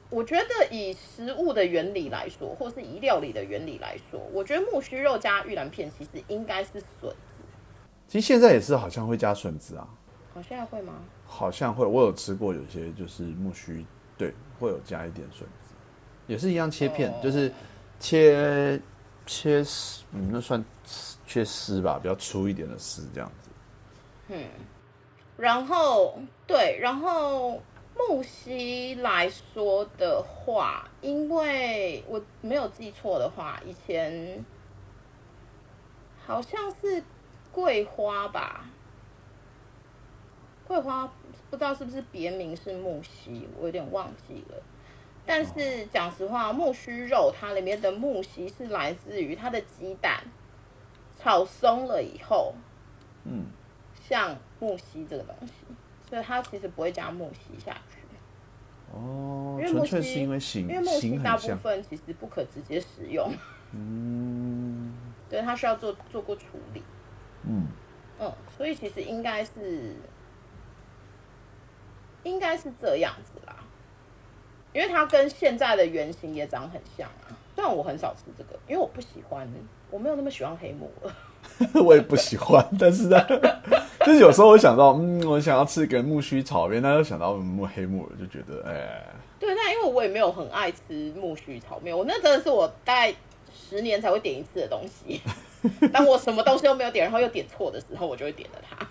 [0.10, 7.14] 我觉得以食物的原理来说，或是以料理的原理来说，我觉得木须肉加玉兰片其实应该是笋，
[8.08, 9.88] 其实现在也是好像会加笋子啊，
[10.34, 10.94] 好现在会吗？
[11.28, 13.86] 好像会，我有吃过有些就是木须，
[14.18, 15.74] 对，会有加一点笋子，
[16.26, 17.52] 也是一样切片，哦就是
[18.00, 18.82] 切
[19.28, 20.64] 切丝，嗯，那算
[21.28, 23.50] 切丝吧，比较粗一点的丝这样子。
[24.30, 24.44] 嗯
[25.38, 27.62] 然后对，然后
[27.98, 34.44] 木须来说的话，因为我没有记错的话，以前
[36.26, 37.04] 好像是
[37.52, 38.66] 桂花吧，
[40.68, 41.12] 桂花
[41.50, 44.62] 不知道是不是别名是木须，我有点忘记了。
[45.26, 50.24] 但是讲实话，木须肉它里面的木须是来自于它的鸡蛋
[51.18, 52.54] 炒松了以后，
[53.24, 53.46] 嗯，
[54.08, 55.54] 像木樨这个东西，
[56.10, 58.00] 所以它其实不会加木樨下去，
[58.94, 63.32] 哦，因为木纯粹樨是因为形因为木樨大部分其实不可直接食用，
[63.72, 64.94] 嗯
[65.30, 66.84] 对，它需要做做过处理，
[67.44, 67.68] 嗯，
[68.20, 69.96] 嗯，所以其实应该是
[72.24, 73.58] 应该是这样子啦，
[74.74, 77.36] 因为它跟现在的原型也长很像啊。
[77.56, 79.50] 虽然我很少吃这个，因为我不喜欢，
[79.90, 81.14] 我没有那么喜欢黑木耳。
[81.84, 83.20] 我也不喜欢，但是呢，
[84.06, 89.06] 就是有时候我想到，嗯，我想要吃一个木须炒面，那又想到木黑木耳，就觉得，哎，
[89.40, 93.16] 对，那因为我也没有很爱吃木须炒面，我那真的是我大概
[93.54, 95.22] 十年才会点一次的东西。
[95.92, 98.88] 当我什么东西都没有点，然后又点错的时候，我就会点了它。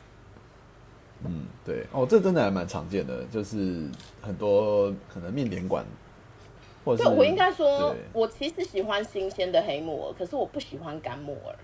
[1.25, 3.89] 嗯，对，哦，这真的还蛮常见的，就是
[4.21, 5.85] 很多可能面点馆，
[6.85, 11.55] 或者是对我应该说，我其实喜欢新鲜的黑木耳，可是我不喜欢干木耳。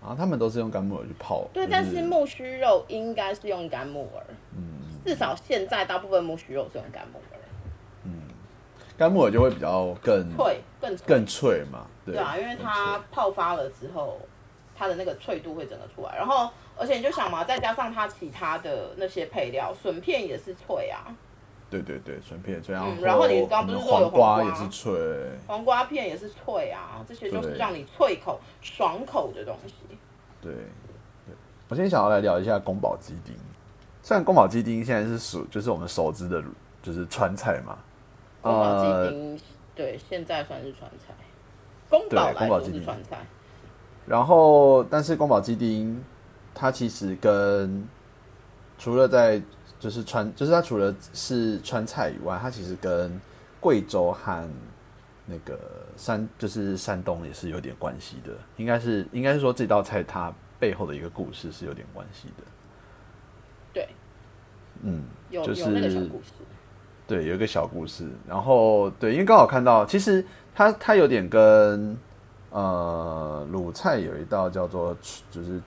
[0.00, 4.24] 然后他们都是用干木耳去泡，对，就但是木须肉应该是用干木耳，
[4.56, 7.40] 嗯至少现在大部分木须肉是用干木耳，
[8.04, 8.22] 嗯
[8.96, 11.06] 干木耳就会比较更脆更脆。
[11.06, 14.18] 更脆嘛，对对啊，因为它泡发了之后，
[14.76, 16.16] 它的那个脆度会整个出来。
[16.16, 21.04] 然后，而且你就想嘛，再加上它其他的那些配料，笋片也是脆啊，
[21.70, 24.92] 对对对，笋片也脆，然后嗯然后你刚刚不是说有黄瓜也是脆，
[25.46, 27.56] 黄瓜片也是脆啊，这些就是对。
[27.58, 29.74] 让你脆口、爽口的东西。
[30.42, 31.34] 对对。
[31.68, 33.34] 我今天想要来聊一下宫保鸡丁，
[34.02, 36.42] 虽然宫保鸡丁现在是属就是我们熟知的，
[36.82, 37.78] 就是川菜嘛，
[38.42, 39.40] 宫保呃鸡丁，
[39.76, 41.14] 对，现在算是川菜。
[41.88, 42.80] 宫保宫保鸡丁。
[42.80, 43.18] 是川菜，
[44.06, 46.02] 然后，但是宫保鸡丁，
[46.54, 47.86] 它其实跟
[48.78, 49.40] 除了在
[49.80, 53.20] 就是川，就是它除了是川菜以外，它其实跟
[53.58, 54.48] 贵州和
[55.26, 55.58] 那个
[55.96, 58.32] 山，就是山东也是有点关系的。
[58.58, 62.44] 应该是应该是说这道菜它背后的一个故事是有点关系的。
[63.72, 63.88] 对，
[64.82, 66.32] 嗯，有、就是有那个小故事。
[67.06, 68.08] 对，有一个小故事。
[68.28, 71.96] 然后对，因为刚好看到，其实它它有点跟
[72.50, 74.96] 呃鲁菜有一道叫做
[75.30, 75.60] 就是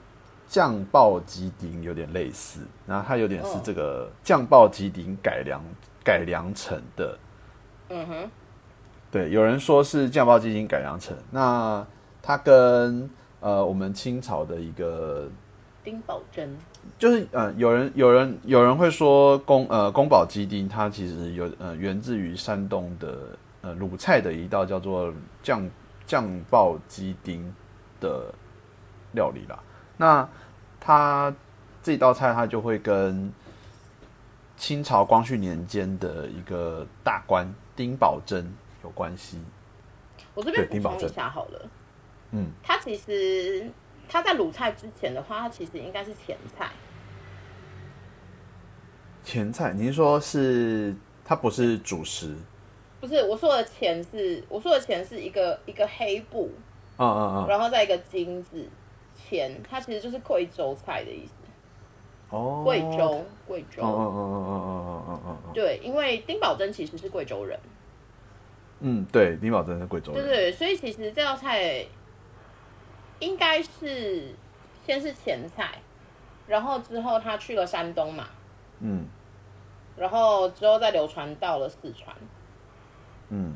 [0.53, 5.59] 酱爆鸡丁有点类似，然后它有点是哦这个酱爆鸡丁改良
[6.03, 7.17] 改良成的。
[7.89, 8.29] 嗯哼，
[9.09, 11.83] 对，有人说是酱爆鸡丁改良成，那
[12.21, 15.27] 它跟呃我们清朝的一个
[15.83, 16.55] 丁宝珍，
[16.99, 23.17] 就是呃，有人有人有人会说宫呃宫保鸡丁，它其实有呃源自于山东的
[23.61, 25.11] 呃鲁菜的一道叫做
[25.41, 25.67] 酱
[26.05, 27.51] 酱爆鸡丁
[27.99, 28.31] 的
[29.13, 29.59] 料理啦。
[29.95, 30.27] 那
[30.85, 31.33] 它
[31.81, 33.31] 这道菜它就会跟
[34.57, 39.41] 清朝光绪年间的一个大官丁宝珍有关系。
[40.33, 41.69] 我这边补充一下好了，
[42.31, 43.71] 嗯，它其实
[44.09, 46.69] 它在卤菜之前的话，它其实应该是前菜。
[49.23, 50.93] 前菜，您说是
[51.23, 52.35] 它不是主食？
[52.99, 56.51] 不是我说的前是，我说的前是一个一个黑布，
[56.97, 57.47] 嗯嗯嗯。
[57.47, 58.67] 然后再一个金字
[59.29, 61.33] 钱，它其实就是贵州菜的意思。
[62.29, 63.83] 哦，贵州，贵州。
[63.83, 67.59] 嗯，嗯，嗯，嗯，嗯，嗯，嗯，嗯，嗯，对，因为丁宝珍其实是贵州人。
[68.79, 70.23] 嗯，对，丁宝珍是贵州人。
[70.23, 70.51] 对，对。
[70.51, 71.85] 所以其实这道菜
[73.19, 74.33] 应该是
[74.85, 75.79] 先是前菜，
[76.47, 78.25] 然后之后他去了山东嘛。
[78.79, 79.05] 嗯，
[79.95, 82.15] 然后之后再流传到了四川。
[83.29, 83.55] 嗯，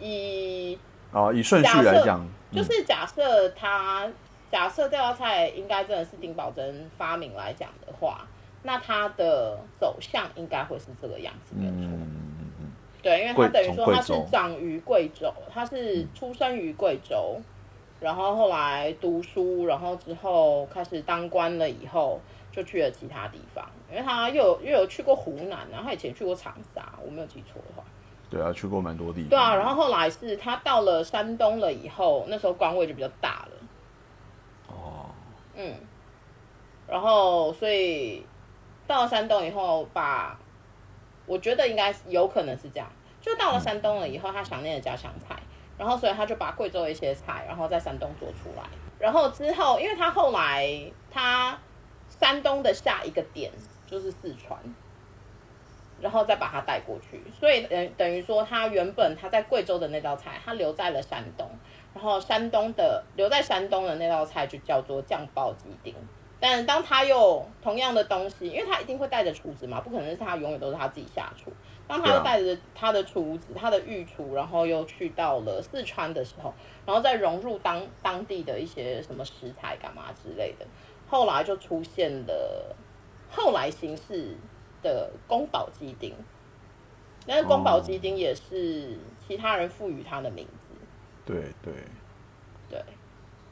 [0.00, 0.76] 以，
[1.12, 4.10] 哦，以顺序来讲，就是假设他。
[4.50, 8.26] 假设这道菜应该真的是丁宝珍发明来讲的话，
[8.62, 11.80] 那它的走向应该会是这个样子，没有错。
[11.82, 12.08] 嗯
[13.00, 17.40] 对，因为贵他等于说他是长于贵州，他是出生于贵州，
[18.00, 27.84] 然后后来读书，然后之后开始当官了以后，就去了其他地方，因为他又有又有去过湖南然后，他以前去过长沙，我没有记错的话。
[28.28, 29.28] 对啊，去过蛮多地方。
[29.30, 33.57] 对啊，然后后来是他到了山东了以后，那时候官位就比较大了，哦，
[35.58, 35.74] 嗯，
[36.86, 38.24] 然后所以
[38.86, 40.38] 到了山东以后，把
[41.26, 42.88] 我觉得应该有可能是这样，
[43.20, 45.36] 就到了山东了以后，他想念家乡菜，
[45.76, 48.62] 然后所以他就把贵州的一些菜，然后在山东做出来，
[48.98, 50.66] 然后之后，因为他后来
[51.10, 51.58] 他
[52.08, 53.50] 山东的下一个点
[53.86, 54.58] 就是四川。
[56.00, 61.50] 然后再把它带过去，所以等等于说，他原本他在贵州的那道菜，他留在了山东，
[61.94, 65.94] 然后山东的留在山东的那道菜就叫做酱爆鸡丁。
[66.40, 71.50] 但当他又同样的东西，因为他一定会带着厨子嘛，不可能是他永远都是他自己下厨。
[71.88, 76.54] 当他又带着他的厨子、他的御厨，然后又去到了四川的时候，
[76.86, 80.66] 然后再融入当当地的一些什么食材干嘛之类的，
[81.08, 82.76] 后来就出现了
[83.30, 84.36] 后来形式
[84.80, 86.14] 的宫保鸡丁。
[87.26, 88.96] 但是宫保鸡丁也是
[89.26, 90.46] 其他人赋予它的名。
[91.28, 91.74] 对对，
[92.70, 92.82] 对，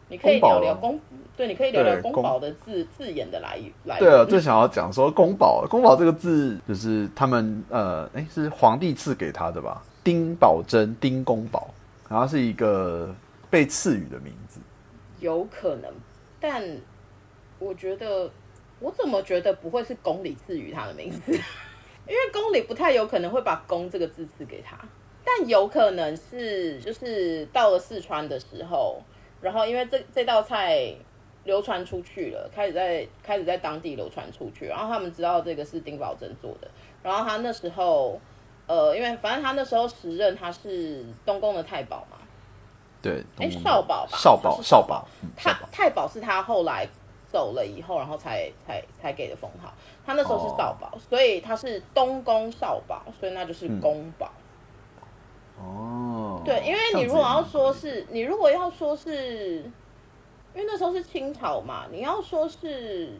[0.09, 0.99] 你可以聊聊宫，
[1.37, 3.99] 对，你可以聊聊对宫宫保的字字眼的来源来。
[3.99, 9.83] 对啊，最想要讲说宫保，宫保这个字就是他们呃，哎，是皇帝赐给他的吧？
[10.03, 11.69] 丁宝珍，丁公保，
[12.09, 13.15] 然后是一个
[13.51, 14.59] 被赐予的名字。
[15.21, 15.93] 有可能，
[16.41, 16.62] 但
[17.59, 18.31] 我觉得，
[18.81, 21.33] 我怎么觉得不会是宫里赐予他的名字？
[22.09, 24.79] 因为宫里不太有可能会把“宫”这个字赐给他，
[25.29, 29.03] 但有可能是就是到了四川的时候，
[29.41, 30.95] 然后因为这这道菜
[31.43, 36.69] 流传出去了，开始在开始在当地流传出去，然后他们知道这个是丁宝珍做的，
[37.03, 38.21] 然后他那时候
[38.69, 42.17] 呃，因为反正他那时候时任他是东宫的太保嘛，
[43.03, 45.69] 对，哎少保吧少保，少保，嗯太保。
[45.73, 46.89] 太保是他后来
[47.33, 49.73] 走了以后，然后才才才给的封号。
[50.05, 54.31] 他那时候是少保，所以他是东宫少保，所以那就是宫保。
[55.59, 59.62] 哦，对，因为你如果要说是，你如果要说是，
[60.55, 63.12] 因为那时候是清朝嘛，你要说是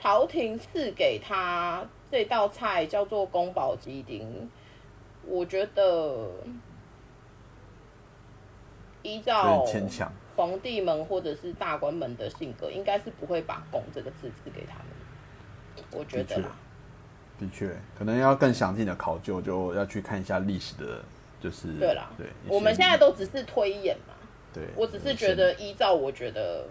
[0.00, 4.50] 朝廷赐给他这道菜叫做宫保鸡丁，
[5.24, 6.30] 我觉得
[9.02, 10.12] 依照牵强。
[10.36, 15.84] 皇帝们或者是大官们的性格，应该是不会把“宫”这个字赐给他们。
[15.92, 16.50] 我觉得啦，
[17.38, 21.02] 的确，可能要更详尽的考究，就要去看一下历史的，
[21.46, 22.26] 就是对啦，对。
[22.48, 24.14] 我们现在都只是推演嘛。
[24.52, 26.66] 对，我只是觉得，依照我觉得，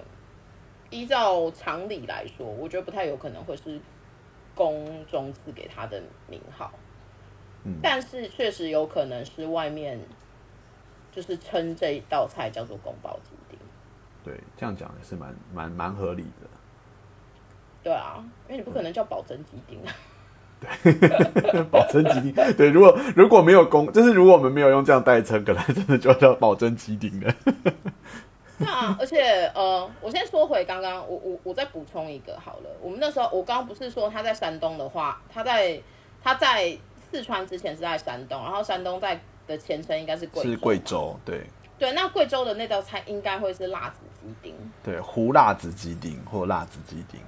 [0.90, 3.80] 依照常理来说，我觉得不太有可能会是
[4.54, 6.74] 宫中赐给他的名号。
[7.64, 10.00] 嗯但是确实有可能是外面
[11.12, 13.58] 就是称这一道菜叫做宫保鸡丁。
[14.24, 16.50] 对这样讲也是蛮蛮蛮合理的。
[17.82, 19.94] 对啊，因为你不可能叫保真鸡丁啊。
[21.70, 27.34] 保真鸡丁，对，如果如果没有公，就是如果我们没有用这样代称，可能真的就叫保真鸡丁了。
[28.58, 32.69] 对啊，而且呃，我先说回刚刚，我我我再补充一个好了。
[32.82, 35.79] 我们那时候我刚刚不是说他在山东的话，他在
[36.23, 36.75] 他在
[37.12, 40.50] 四川之前是在山东，然后山东在的前身应该是贵州。
[40.50, 40.79] 是贵。
[40.79, 41.42] 州，对
[41.77, 44.56] 对，那贵州的那道菜应该会是辣子鸡丁。
[44.82, 47.19] 对，胡辣子鸡丁或辣子鸡丁。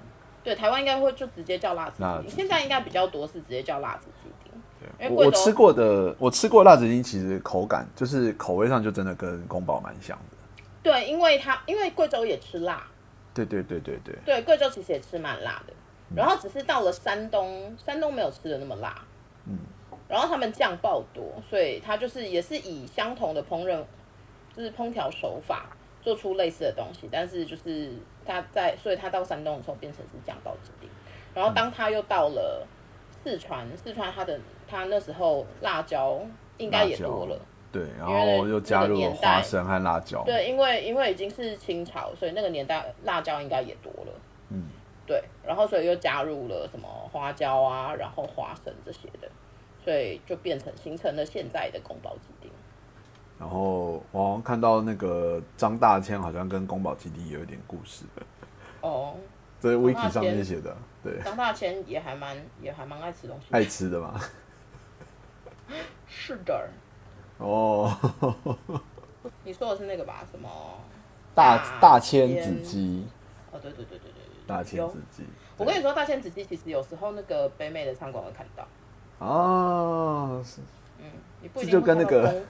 [0.48, 4.54] 对，台湾应该会就直接叫辣子鸡现在应该比较多是直接叫辣子鸡丁。
[4.80, 10.64] 对因为我我吃过的，我吃过辣子鸡丁，其实口感就是口味上就真的跟宫保蛮像的。
[10.82, 12.88] 对，因为它因为贵州也吃辣，
[13.34, 15.74] 对对对对对，对，贵州其实也吃蛮辣的，
[16.16, 18.95] 然后只是到了山东，山东没有吃的那么辣。
[19.48, 19.58] 嗯，
[20.08, 23.84] 然后他们酱爆多，所以它就是也是以相同的烹饪，
[24.56, 27.91] 就是烹调手法做出类似的东西，但是就是
[28.26, 30.88] 他在，所以他到山东的时候变成是酱爆之地。
[31.34, 32.66] 然后当他又到了
[33.24, 36.20] 四川，四川他的他那时候辣椒
[36.58, 37.39] 应该也多了。
[37.70, 40.24] 对，然后又加入了花生和辣椒。
[40.24, 44.12] 对，因为因为已经是清朝，所以那个年代辣椒应该也多了。
[44.50, 44.64] 嗯，
[45.06, 49.28] 对，然后所以又加入了什么花椒啊，然后花生这些的，
[49.84, 52.50] 所以就变成形成了现在的宫保鸡丁。
[53.40, 58.06] 然后我好像看到那个张大千好像跟宫保鸡丁有一点故事，
[58.82, 59.16] 哦，
[59.60, 63.46] 这是大 wiki 上面千写的，对，张大千也还蛮也还蛮爱吃东西。
[63.52, 64.20] 爱吃的嘛。
[66.08, 66.70] 是的，
[67.38, 67.96] 哦，
[69.44, 70.24] 你说的是那个吧？
[70.32, 70.50] 什么？
[71.36, 73.06] 大大千千子鸡，
[73.52, 75.24] 哦，对对对对对对，大千子鸡。
[75.58, 78.66] 我跟你说，大千子鸡其实有时候那个北美的餐馆会看到，
[79.20, 80.62] 哦，是。
[81.00, 81.06] 嗯，
[81.42, 82.42] 你不一定就跟那个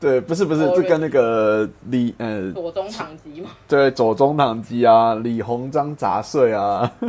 [0.00, 6.90] 对，不是不是，哦这跟那个李呃，左宗棠鸡嘛， 对，左宗棠鸡啊，李鸿章杂碎啊，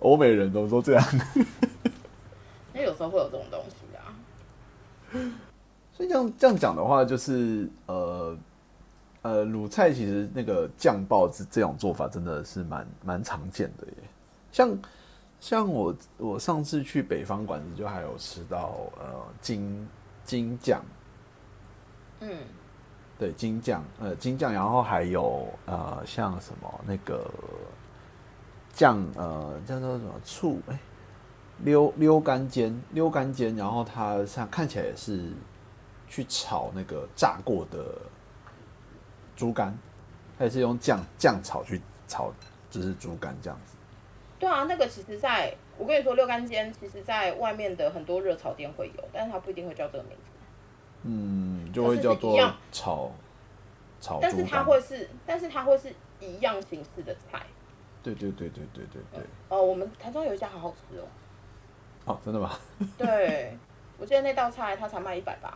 [0.00, 1.04] 欧美人怎么都这样？
[2.74, 4.00] 因为有时候会有这种东西啊。
[5.92, 8.36] 所以这样这样讲的话，就是呃
[9.22, 13.92] 呃，鲁菜其实那个酱爆这这种做法真的是蛮蛮常见的耶。
[14.50, 14.76] 像
[15.40, 19.88] 像我我上次去北方馆子，就还有吃到呃金
[20.22, 20.82] 金酱，
[22.20, 22.30] 嗯，
[23.18, 27.28] 对金酱呃金酱，然后还有呃像什么那个
[28.72, 30.78] 酱呃叫做什么醋哎。
[31.62, 35.30] 溜溜干煎，溜干煎，然后它像看起来也是
[36.08, 37.98] 去炒那个炸过的
[39.36, 39.76] 猪肝，
[40.38, 41.78] 它也是用酱酱炒去
[42.08, 42.32] 炒，
[42.70, 43.76] 就是猪肝这样子。
[44.40, 50.32] 对啊，那个其实在我跟你说，六干煎其实在外面的很多热炒店会有，但是它不一定会叫这个名字，
[51.04, 52.34] 嗯，就会叫做
[52.72, 53.12] 炒
[54.00, 54.64] 炒但是它。
[54.64, 57.42] 会是，但是它会是一样形式的菜。
[58.02, 59.22] 对对对对对对对。
[59.50, 61.04] 哦，我们台中有一家好好吃哦，
[62.06, 62.58] 哦，真的吗？
[62.96, 63.54] 对，
[63.98, 65.52] 我记得那道菜它才卖一百八，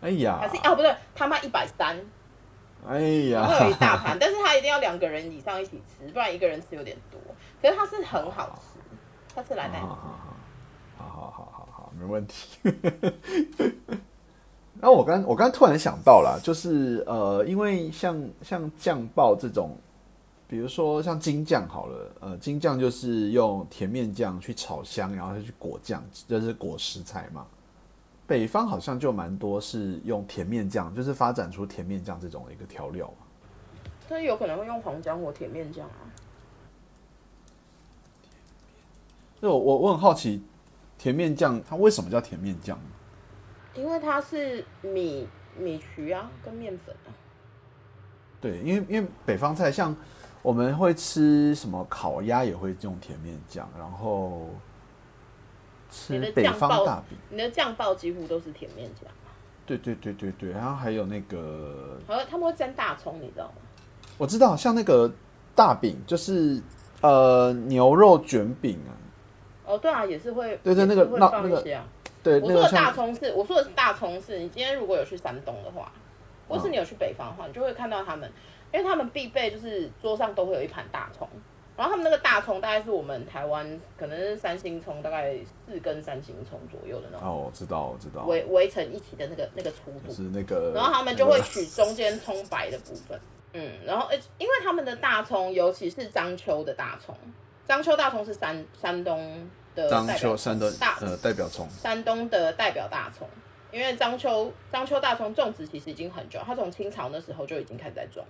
[0.00, 1.96] 哎呀还，是哦不对，它卖一百三，
[2.86, 3.00] 哎
[3.30, 7.20] 呀，会有一大盘，但是他一定要两个人以上一起吃，不然一个人吃有点多。
[7.60, 8.78] 可是它是很好吃，
[9.34, 9.80] 它是来带。
[9.80, 9.96] 好好
[10.96, 12.58] 好好好好，没问题。
[14.80, 19.76] 那我刚我刚突然想到了，就是呃，因为像像酱爆这种，
[20.46, 27.44] 比如说像金酱好了，呃，金酱就是用甜面酱去炒香，然后去裹酱，就是裹食材嘛。
[28.28, 33.26] 北方好像就蛮多是用甜面酱，就是发展出甜面酱这种的一个调料嘛。
[34.06, 36.04] 但有可能会用黄姜或甜面酱啊。
[39.40, 40.44] 就我我我很好奇，
[40.98, 42.78] 甜面酱它为什么叫甜面酱？
[43.74, 45.26] 因为它是米
[45.56, 47.08] 米曲啊，跟面粉啊。
[48.42, 49.96] 对，因为因为北方菜像
[50.42, 54.50] 我们会吃什么烤鸭也会用甜面酱，然后
[55.90, 59.10] 吃你的北酱爆方大饼，你的酱爆几乎都是甜面酱，
[59.66, 63.54] 对对对对对，然后还有那个好像他们会沾大葱，你知道吗？
[64.16, 65.10] 我知道像那个
[65.54, 66.60] 大饼就是
[67.00, 68.90] 呃牛肉卷饼啊，
[69.66, 71.84] 哦，对啊，也是会，对对那个会那那个放一些啊。
[72.22, 75.92] 对，那个我说的大像葱是，我说的是大葱是，你今天如果有去山东的话，
[76.48, 76.72] 或是嗯。
[76.72, 78.30] 你有去北方的话，你就会看到他们，
[78.72, 81.28] 因为他们必备就是桌上都会有一盘大葱，
[81.78, 93.20] 然后他们那个大葱大概是我们台湾可能是三星葱，大概四根三星葱左右的那种哦，我知道我知道，围围成一起的那个那个粗度，是那个，然后他们就会取中间葱白的部分，
[93.52, 97.16] 嗯，然后呃，因为他们的大葱，尤其是章丘的大葱，
[97.64, 103.28] 章丘大葱是山山东的章代表丘山东大呃代表葱，山东的代表大葱，
[103.70, 108.24] 因为章丘章丘大葱种植其实已经很久，它从清朝那时候就已经开始在种，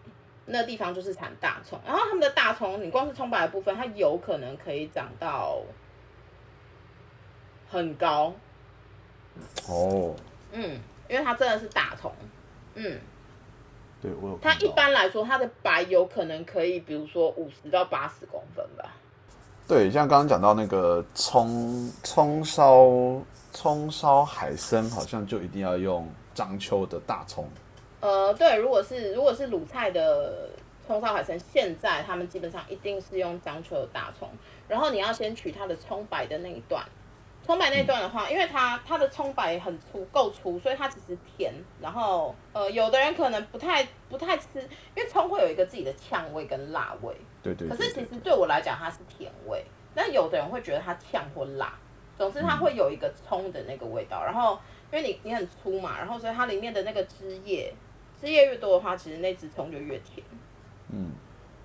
[0.51, 5.61] 那地方就是产大葱，然后他们的大葱，你光是葱白的部分，它有可能可以长到
[7.69, 8.33] 很高，
[9.69, 10.15] 哦，
[10.53, 12.13] 嗯，因为它真的是大葱，
[12.75, 12.99] 嗯。
[14.01, 18.93] 对我有它一般来说，它的白有可能可以，比如说五十到八十公分吧。
[19.67, 22.89] 对，像刚刚讲到那个葱葱烧
[23.53, 27.51] 葱烧海参，好像就一定要用章丘的大葱。
[28.01, 30.51] 呃，对，如果是如果是鲁菜的
[30.87, 34.29] 葱烧海参，现在他们基本上一定是用章丘的大葱，
[34.69, 36.85] 然后你要先取它的葱白的那一段。
[37.45, 41.53] 葱白那一段的话，因为它它的葱白很粗，够粗，所以它其实甜。
[41.81, 44.61] 然后呃，有的人可能不太不太吃，
[44.95, 47.15] 因为葱会有一个自己的呛味跟辣味。
[47.43, 51.73] 对对可对对是其实对我来讲，它是甜味，但有的人会觉得它呛或辣，
[52.19, 54.23] 总之它会有一个葱的那个味道。
[54.23, 54.59] 然后
[54.93, 57.73] 因为你你很粗嘛，然后所以它里面的那个汁液，
[58.21, 60.25] 汁液越多的话，其实那只葱就越甜。
[60.91, 61.13] 嗯，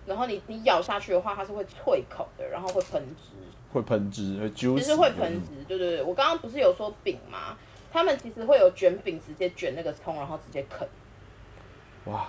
[0.06, 3.32] 然后你你咬下去的话，它是会脆口的，然后会喷汁，
[3.72, 5.64] 会喷汁，会 juicy，其实会喷汁。
[5.68, 7.58] 对对对，我刚刚不是有说饼吗？
[7.92, 10.88] 他们其实会有卷饼，直接卷那个葱，然后直接啃，
[12.06, 12.28] 哇，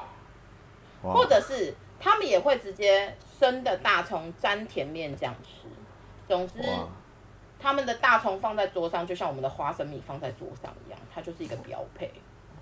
[1.03, 5.67] 哇或者是他们也会直接生的大葱沾甜面酱吃。
[6.29, 6.63] 总之，
[7.59, 12.11] 他们的大葱放在桌上，就像我们的花生米放在桌上一样，它就是一个标配。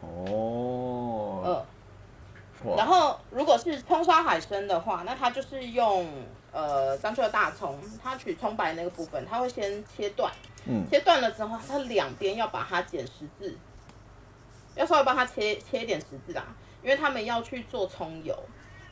[0.03, 2.70] 哦，嗯。
[2.70, 2.76] 哇。
[2.76, 6.07] 然后如果是葱烧海参的话，那它就是用
[6.53, 10.32] 呃章丘的大葱，它取葱白那个部分，它会先切断，
[10.66, 10.84] 嗯。
[10.90, 13.57] 切断了之后，它两边要把它剪十字，
[14.74, 16.44] 要稍微帮它切切一点十字啦，
[16.82, 18.36] 因为他们要去做葱油。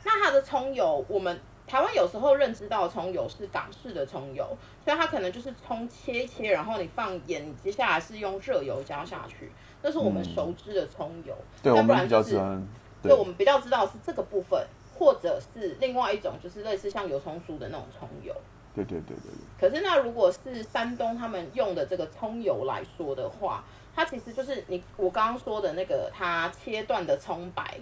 [0.03, 4.45] 那它的葱油，我们台湾有时候认知到葱油是港式的葱油，
[4.83, 9.51] 所以它可能就是葱切一切，然后你放盐，你接下来是用热油浇下去，
[9.81, 10.35] 那是我们嗯。
[10.35, 11.35] 熟知的葱油。
[11.61, 12.67] 对要我们比较不然就是喜欢，
[13.03, 14.65] 对，我们比较知道是这个部分，
[14.97, 18.35] 或者是另外一种，就是类似像油葱酥的那种葱油。
[18.73, 23.63] 对对对对对，可是那如果是山东他们用的这个葱油来说的话，
[23.93, 27.77] 它其实就是你我刚刚说的那个它切断的葱白，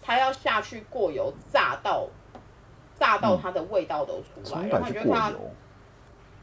[0.00, 2.08] 它要下去过油炸到
[2.98, 5.34] 炸到它的味道都出来，葱然后你就看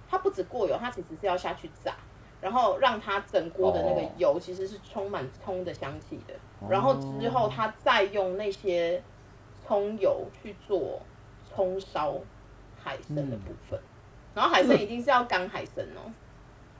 [0.07, 1.95] 它不止过油，它其实是要下去炸，
[2.41, 4.11] 然后让它整锅的那个哦。
[4.17, 6.33] 油其实是充满葱的香气的，
[6.69, 9.01] 然后之后它再用那些
[9.65, 10.99] 葱油去做
[11.47, 12.15] 葱烧
[12.83, 13.79] 海参的部分，
[14.33, 16.11] 然后海参一定是要干海参哦，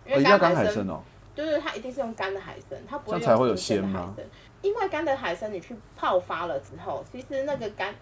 [0.06, 1.02] 因哦，为干海参哦，
[1.36, 4.32] 就是它一定是用干的海参，它不会才会有用新鲜吗海参。
[4.62, 7.96] 因为干的海参你去泡发了之后，其实那个干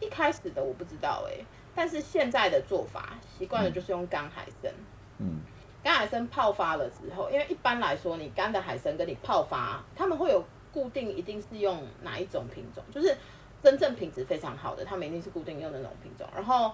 [0.00, 1.44] 一开始的我不知道哎、
[1.74, 4.72] 但是现在的做法习惯了就是用干海参。
[5.18, 5.40] 嗯，
[5.82, 13.16] 干海参泡发了之后，因为一般来说你干的海参跟你泡发，他们会有固定一定是用哪一种品种，就是
[13.62, 16.72] 真正品质非常好的，他们一定是固定用那种品种，然后。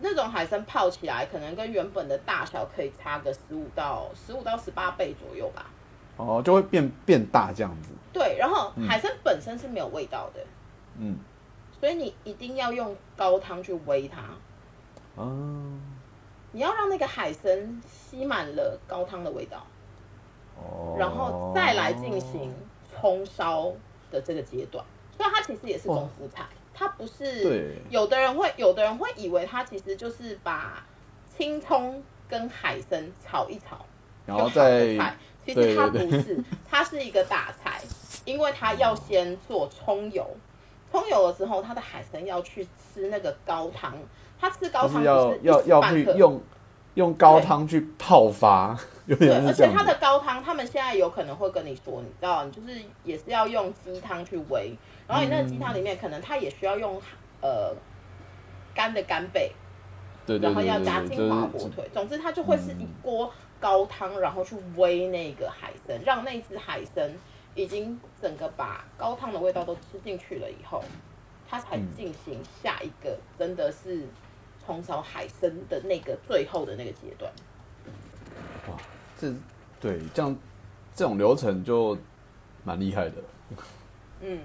[0.00, 5.66] 那种海参泡起来，可能跟原本的大小可以差个十五到十五到十八倍左右吧。
[6.16, 10.44] 哦，就会变变大这样子，对，然后海参本身是没有味道的，
[10.98, 11.16] 嗯，
[11.78, 14.20] 所以你一定要用高汤去煨它，
[15.22, 15.30] 啊，
[16.54, 19.66] 你要让那个海参吸满了高汤的味道，
[20.56, 22.54] 哦，然后再来进行
[22.88, 23.72] 葱烧
[24.10, 24.84] 的这个阶段。
[25.16, 27.82] 所以它其实也是功夫菜，它不是对。
[27.90, 30.86] 有的人会有的人会以为它其实就是把
[31.36, 33.84] 青葱跟海参炒一炒，
[34.24, 36.40] 然后再菜，其实它对不是，
[36.70, 37.80] 它是一个大菜，
[38.24, 40.24] 因为它要先做葱油，
[40.92, 43.96] 葱油了之后，它的海参要去吃那个高汤，
[44.44, 46.40] 它吃高汤就是要要要去用
[46.94, 54.70] 用高汤去泡发， 有对，点而且它的高汤，他们现在有可能会跟你说，你知道，你就是也是要用鸡汤去煨，
[55.08, 57.00] 然后你那个鸡汤里面可能它也需要用
[57.40, 57.74] 呃
[58.74, 59.50] 干的干贝，
[60.26, 67.10] 对对然后要加金华火腿，总之它就会是一锅高汤，然后去煨那个海参，让那只海参
[67.54, 70.84] 已经整个把高汤的味道都吃进去了以后，
[71.48, 71.88] 它才嗯。
[71.96, 74.06] 进行下一个真的是
[74.64, 77.30] 葱烧海参的那个最后的那个阶段。
[78.68, 78.76] 哇
[79.18, 79.32] 这
[79.80, 80.36] 对这样
[80.94, 81.96] 这种流程就
[82.64, 83.16] 蛮厉害的，
[84.20, 84.40] 嗯，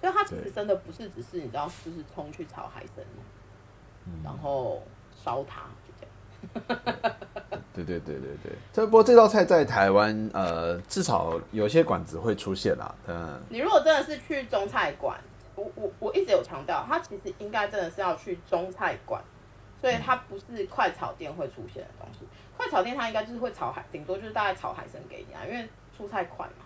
[0.00, 3.04] 所以它其实真的不是只是你知道，就是葱去炒海参，
[4.22, 4.82] 然后
[5.22, 7.12] 烧它就这样。
[7.74, 8.52] 对对对对对。
[8.72, 15.20] 这不过这道菜在台湾呃至少有些馆子会出现啦，嗯，你如果真的是去中菜馆，
[15.54, 19.22] 我我我一直有强调，它其实应该真的是要去中菜馆，
[19.84, 22.20] 所以它不是快炒店会出现的东西。
[22.56, 26.64] 快炒店它应该就是会炒海，顶多就是大概炒海参给你啊，因为出菜快嘛。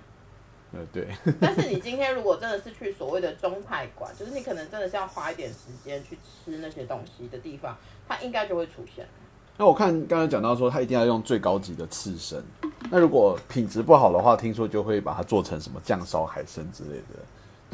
[0.71, 1.09] 呃对，
[1.41, 9.05] 但是你今天如果真的是去所谓的中菜馆，就是你可能真的是要花一点时间去吃那些东西的地方，它应该就会出现。
[9.57, 12.41] 那我看刚才讲到说，它一定要用最高级的刺身。
[12.89, 17.19] 那如果品质不好的话，听说就会把它做成什么酱烧海参之类的，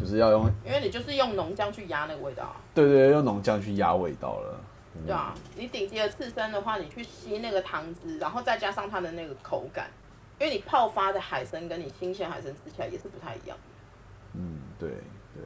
[0.00, 2.56] 就是要用因为你就是用浓酱去压那个味道啊。
[2.74, 4.58] 对对对用浓酱去压味道了。
[5.06, 9.90] 对啊，你顶级的刺身的话，你去吸那个汤汁，然后再加上它的那个口感，
[10.38, 13.56] 因为你泡发的海参跟你新鲜海参吃起来也是不太一样。
[14.34, 14.88] 嗯，对
[15.34, 15.42] 对，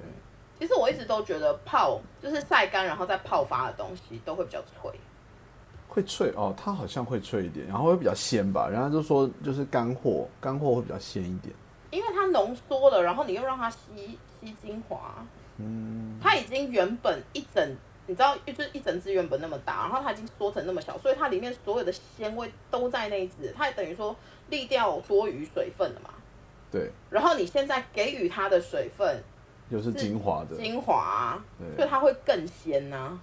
[0.59, 4.91] 其实我一直都觉得泡就是晒干然后再泡发的东西都会比较脆。
[5.89, 8.69] 会脆哦，它好像会脆一点，然后会比较鲜吧。
[8.69, 11.55] 人家就说就是干货，干货会比较鲜一点。
[11.91, 15.25] 因为它浓缩了，然后你又让它吸吸精华，
[15.57, 17.77] 嗯，它已经原本一整
[18.09, 24.17] 你知道，就是一整只原本那么大，然后它已经缩成那么小，所以它里面所有的鲜味都在那一只，它也等于说
[24.51, 26.11] 沥掉多余水分了嘛。
[26.73, 29.23] 对，然后你现在给予它的水分
[29.69, 31.45] 又是精华的，精华啊，
[31.77, 33.19] 所以它会更鲜呐、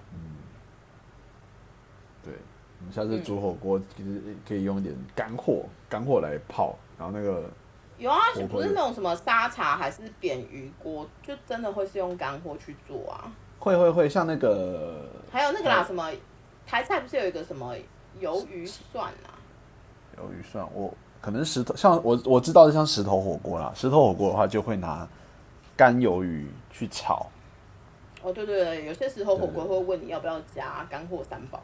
[2.23, 2.31] 对。
[2.77, 7.49] 我们下次煮火锅，其实可以用一点干货，干货来泡，然后那个
[7.97, 8.19] 有啊
[8.49, 13.31] 不是那种什么沙茶还是扁鱼锅，就真的会是用干货去做啊。
[13.65, 15.01] 会会会像那个
[15.31, 16.07] 还有那个啦，什么
[16.67, 17.75] 台菜不是有一个什么
[18.21, 19.33] 鱿鱼蒜啊？
[20.15, 25.07] 鱿鱼蒜，我可能石头像我我知道的像石头火锅啦，石头火锅的话就会拿
[25.75, 27.25] 干鱿鱼去炒，
[28.21, 31.59] 哦，对对对，有些时候火锅会问你要不要加干货三宝。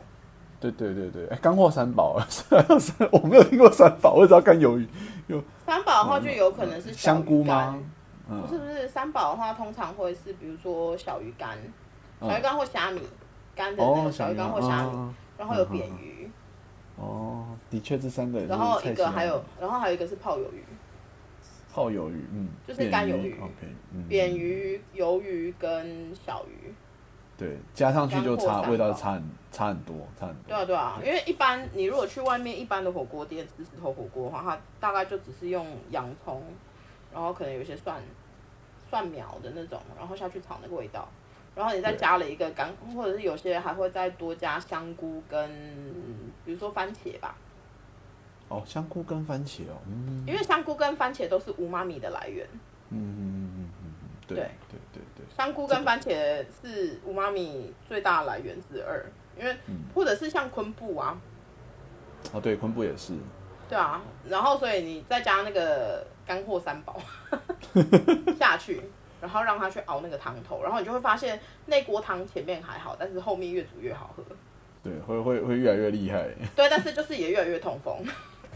[0.60, 2.20] 对对对对，哎，干货三宝，
[3.12, 4.88] 我没有听过三宝，我只知道干鱿鱼，
[5.28, 7.80] 有三宝的话就有可能是小香菇吗？？
[8.50, 11.74] 是不是，三宝的话通常会是比如说小鱼干、嗯
[12.30, 13.02] 小鱼干或虾米
[13.56, 16.30] 干的那哦，个小鱼干或虾米，嗯然后有扁鱼，
[16.98, 20.64] 哦，的确这三个也是然后一个还有，然后还有一个是泡鱿鱼，
[21.74, 23.34] 泡鱿鱼，嗯，就是干鱿鱼。
[23.42, 26.72] OK，嗯，扁鱼、鱿鱼跟小鱼。
[27.38, 30.44] 对，加上去就差味道差很差很多，差很多。
[30.46, 36.44] 对啊对啊，因为一般你如果去外面一般的火锅店吃石头火锅的话，它大概就只是用洋葱，
[37.12, 38.00] 然后可能有些蒜
[38.92, 41.10] 蒜苗的那种，然后下去炒那个味道，
[41.56, 45.50] 然后你再加了一个干，或者是有些人还会再多加香菇跟
[46.46, 47.36] 比如说番茄吧，
[48.48, 50.24] 哦，香菇跟番茄哦，嗯。
[50.26, 52.48] 因为香菇跟番茄都是无妈咪的来源，
[52.90, 59.06] 嗯嗯嗯嗯嗯，对对对对对，香菇跟番茄是无妈咪最大的来源之二，
[59.38, 59.82] 因为嗯。
[59.94, 61.20] 或者是像昆布啊，
[62.34, 63.14] 哦对，昆布也是，
[63.68, 67.00] 对啊，然后所以你再加那个干货三宝
[68.40, 68.82] 下去，
[69.22, 74.24] 然后让它去熬那个汤头，然后你就会发现那锅汤前面还好，但是后面越煮越好喝。
[74.84, 76.28] 对，会会会越来越厉害。
[76.56, 78.04] 对，但是就是也越来越痛风，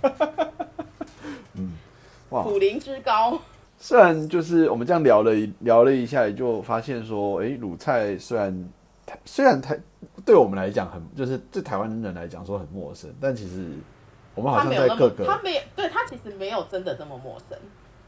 [1.53, 1.73] 嗯
[2.31, 3.39] 哇，苦灵之高。
[3.77, 8.69] 虽然就是我们这样聊了一聊了一下，也就发现说，哎，鲁菜虽然
[9.05, 9.79] 台虽然台
[10.25, 13.69] 对我们来讲很，就是对台湾人来讲说很陌生，但其实
[14.33, 17.57] 我们好他像在各个他没有，对他其实没有真的这么陌生。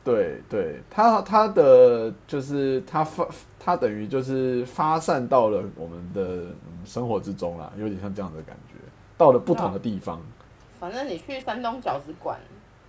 [0.07, 3.27] 对对，它它的就是它发
[3.59, 8.75] 它等于就是发散到了我们的嗯生活之中啦，有点像这样的感觉，
[9.17, 10.21] 到了不同的地方。
[10.79, 12.39] 反正你去山东饺子馆，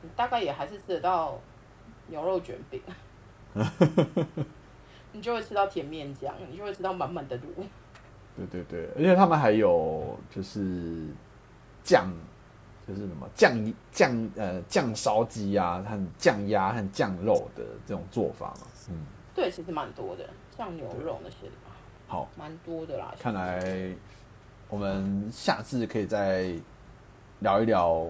[0.03, 1.41] 你大概也还是吃得到
[2.07, 2.81] 牛肉卷饼，
[5.11, 7.43] 你就会吃到甜面酱，你就会吃到满满的卤。
[8.37, 11.09] 对对对，而且他们还有就是
[11.83, 12.09] 酱，
[12.89, 18.67] 就是什么酱酱呃酱烧鸡啊，和酱鸭和酱肉的这种做法嘛。
[18.89, 20.25] 嗯，对，其实蛮多的，
[20.57, 21.77] 像牛肉那些的吧，
[22.07, 23.15] 好，蛮多的啦。
[23.21, 23.93] 看来
[24.71, 26.55] 我们下次可以再
[27.41, 28.07] 聊一聊，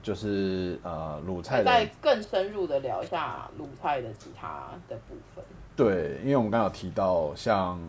[0.00, 5.44] 就是呃鲁菜再更深入的聊一下鲁菜的其他的部分。
[5.74, 7.80] 对，因为我们刚刚有提到，像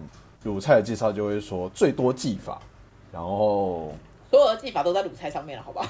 [0.43, 2.59] 鲁菜的介绍就会说最多技法，
[3.11, 3.93] 然后
[4.31, 5.85] 所有的技法都在鲁菜上面了，好不好？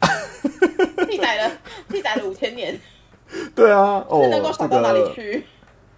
[1.10, 1.56] 记载了，
[1.88, 2.78] 记载了五千年，
[3.54, 5.44] 对啊，哦是能够，到哪里个去？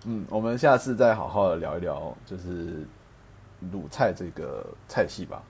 [0.06, 2.86] 嗯，我们下次再好好的聊一聊，就是
[3.72, 5.42] 鲁菜这个菜系吧。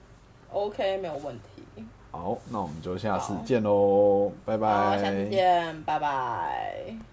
[0.51, 1.85] OK，没有问题。
[2.11, 5.01] 好，那我们就下次好见喽，拜，拜。
[5.01, 7.10] 下次见，拜拜。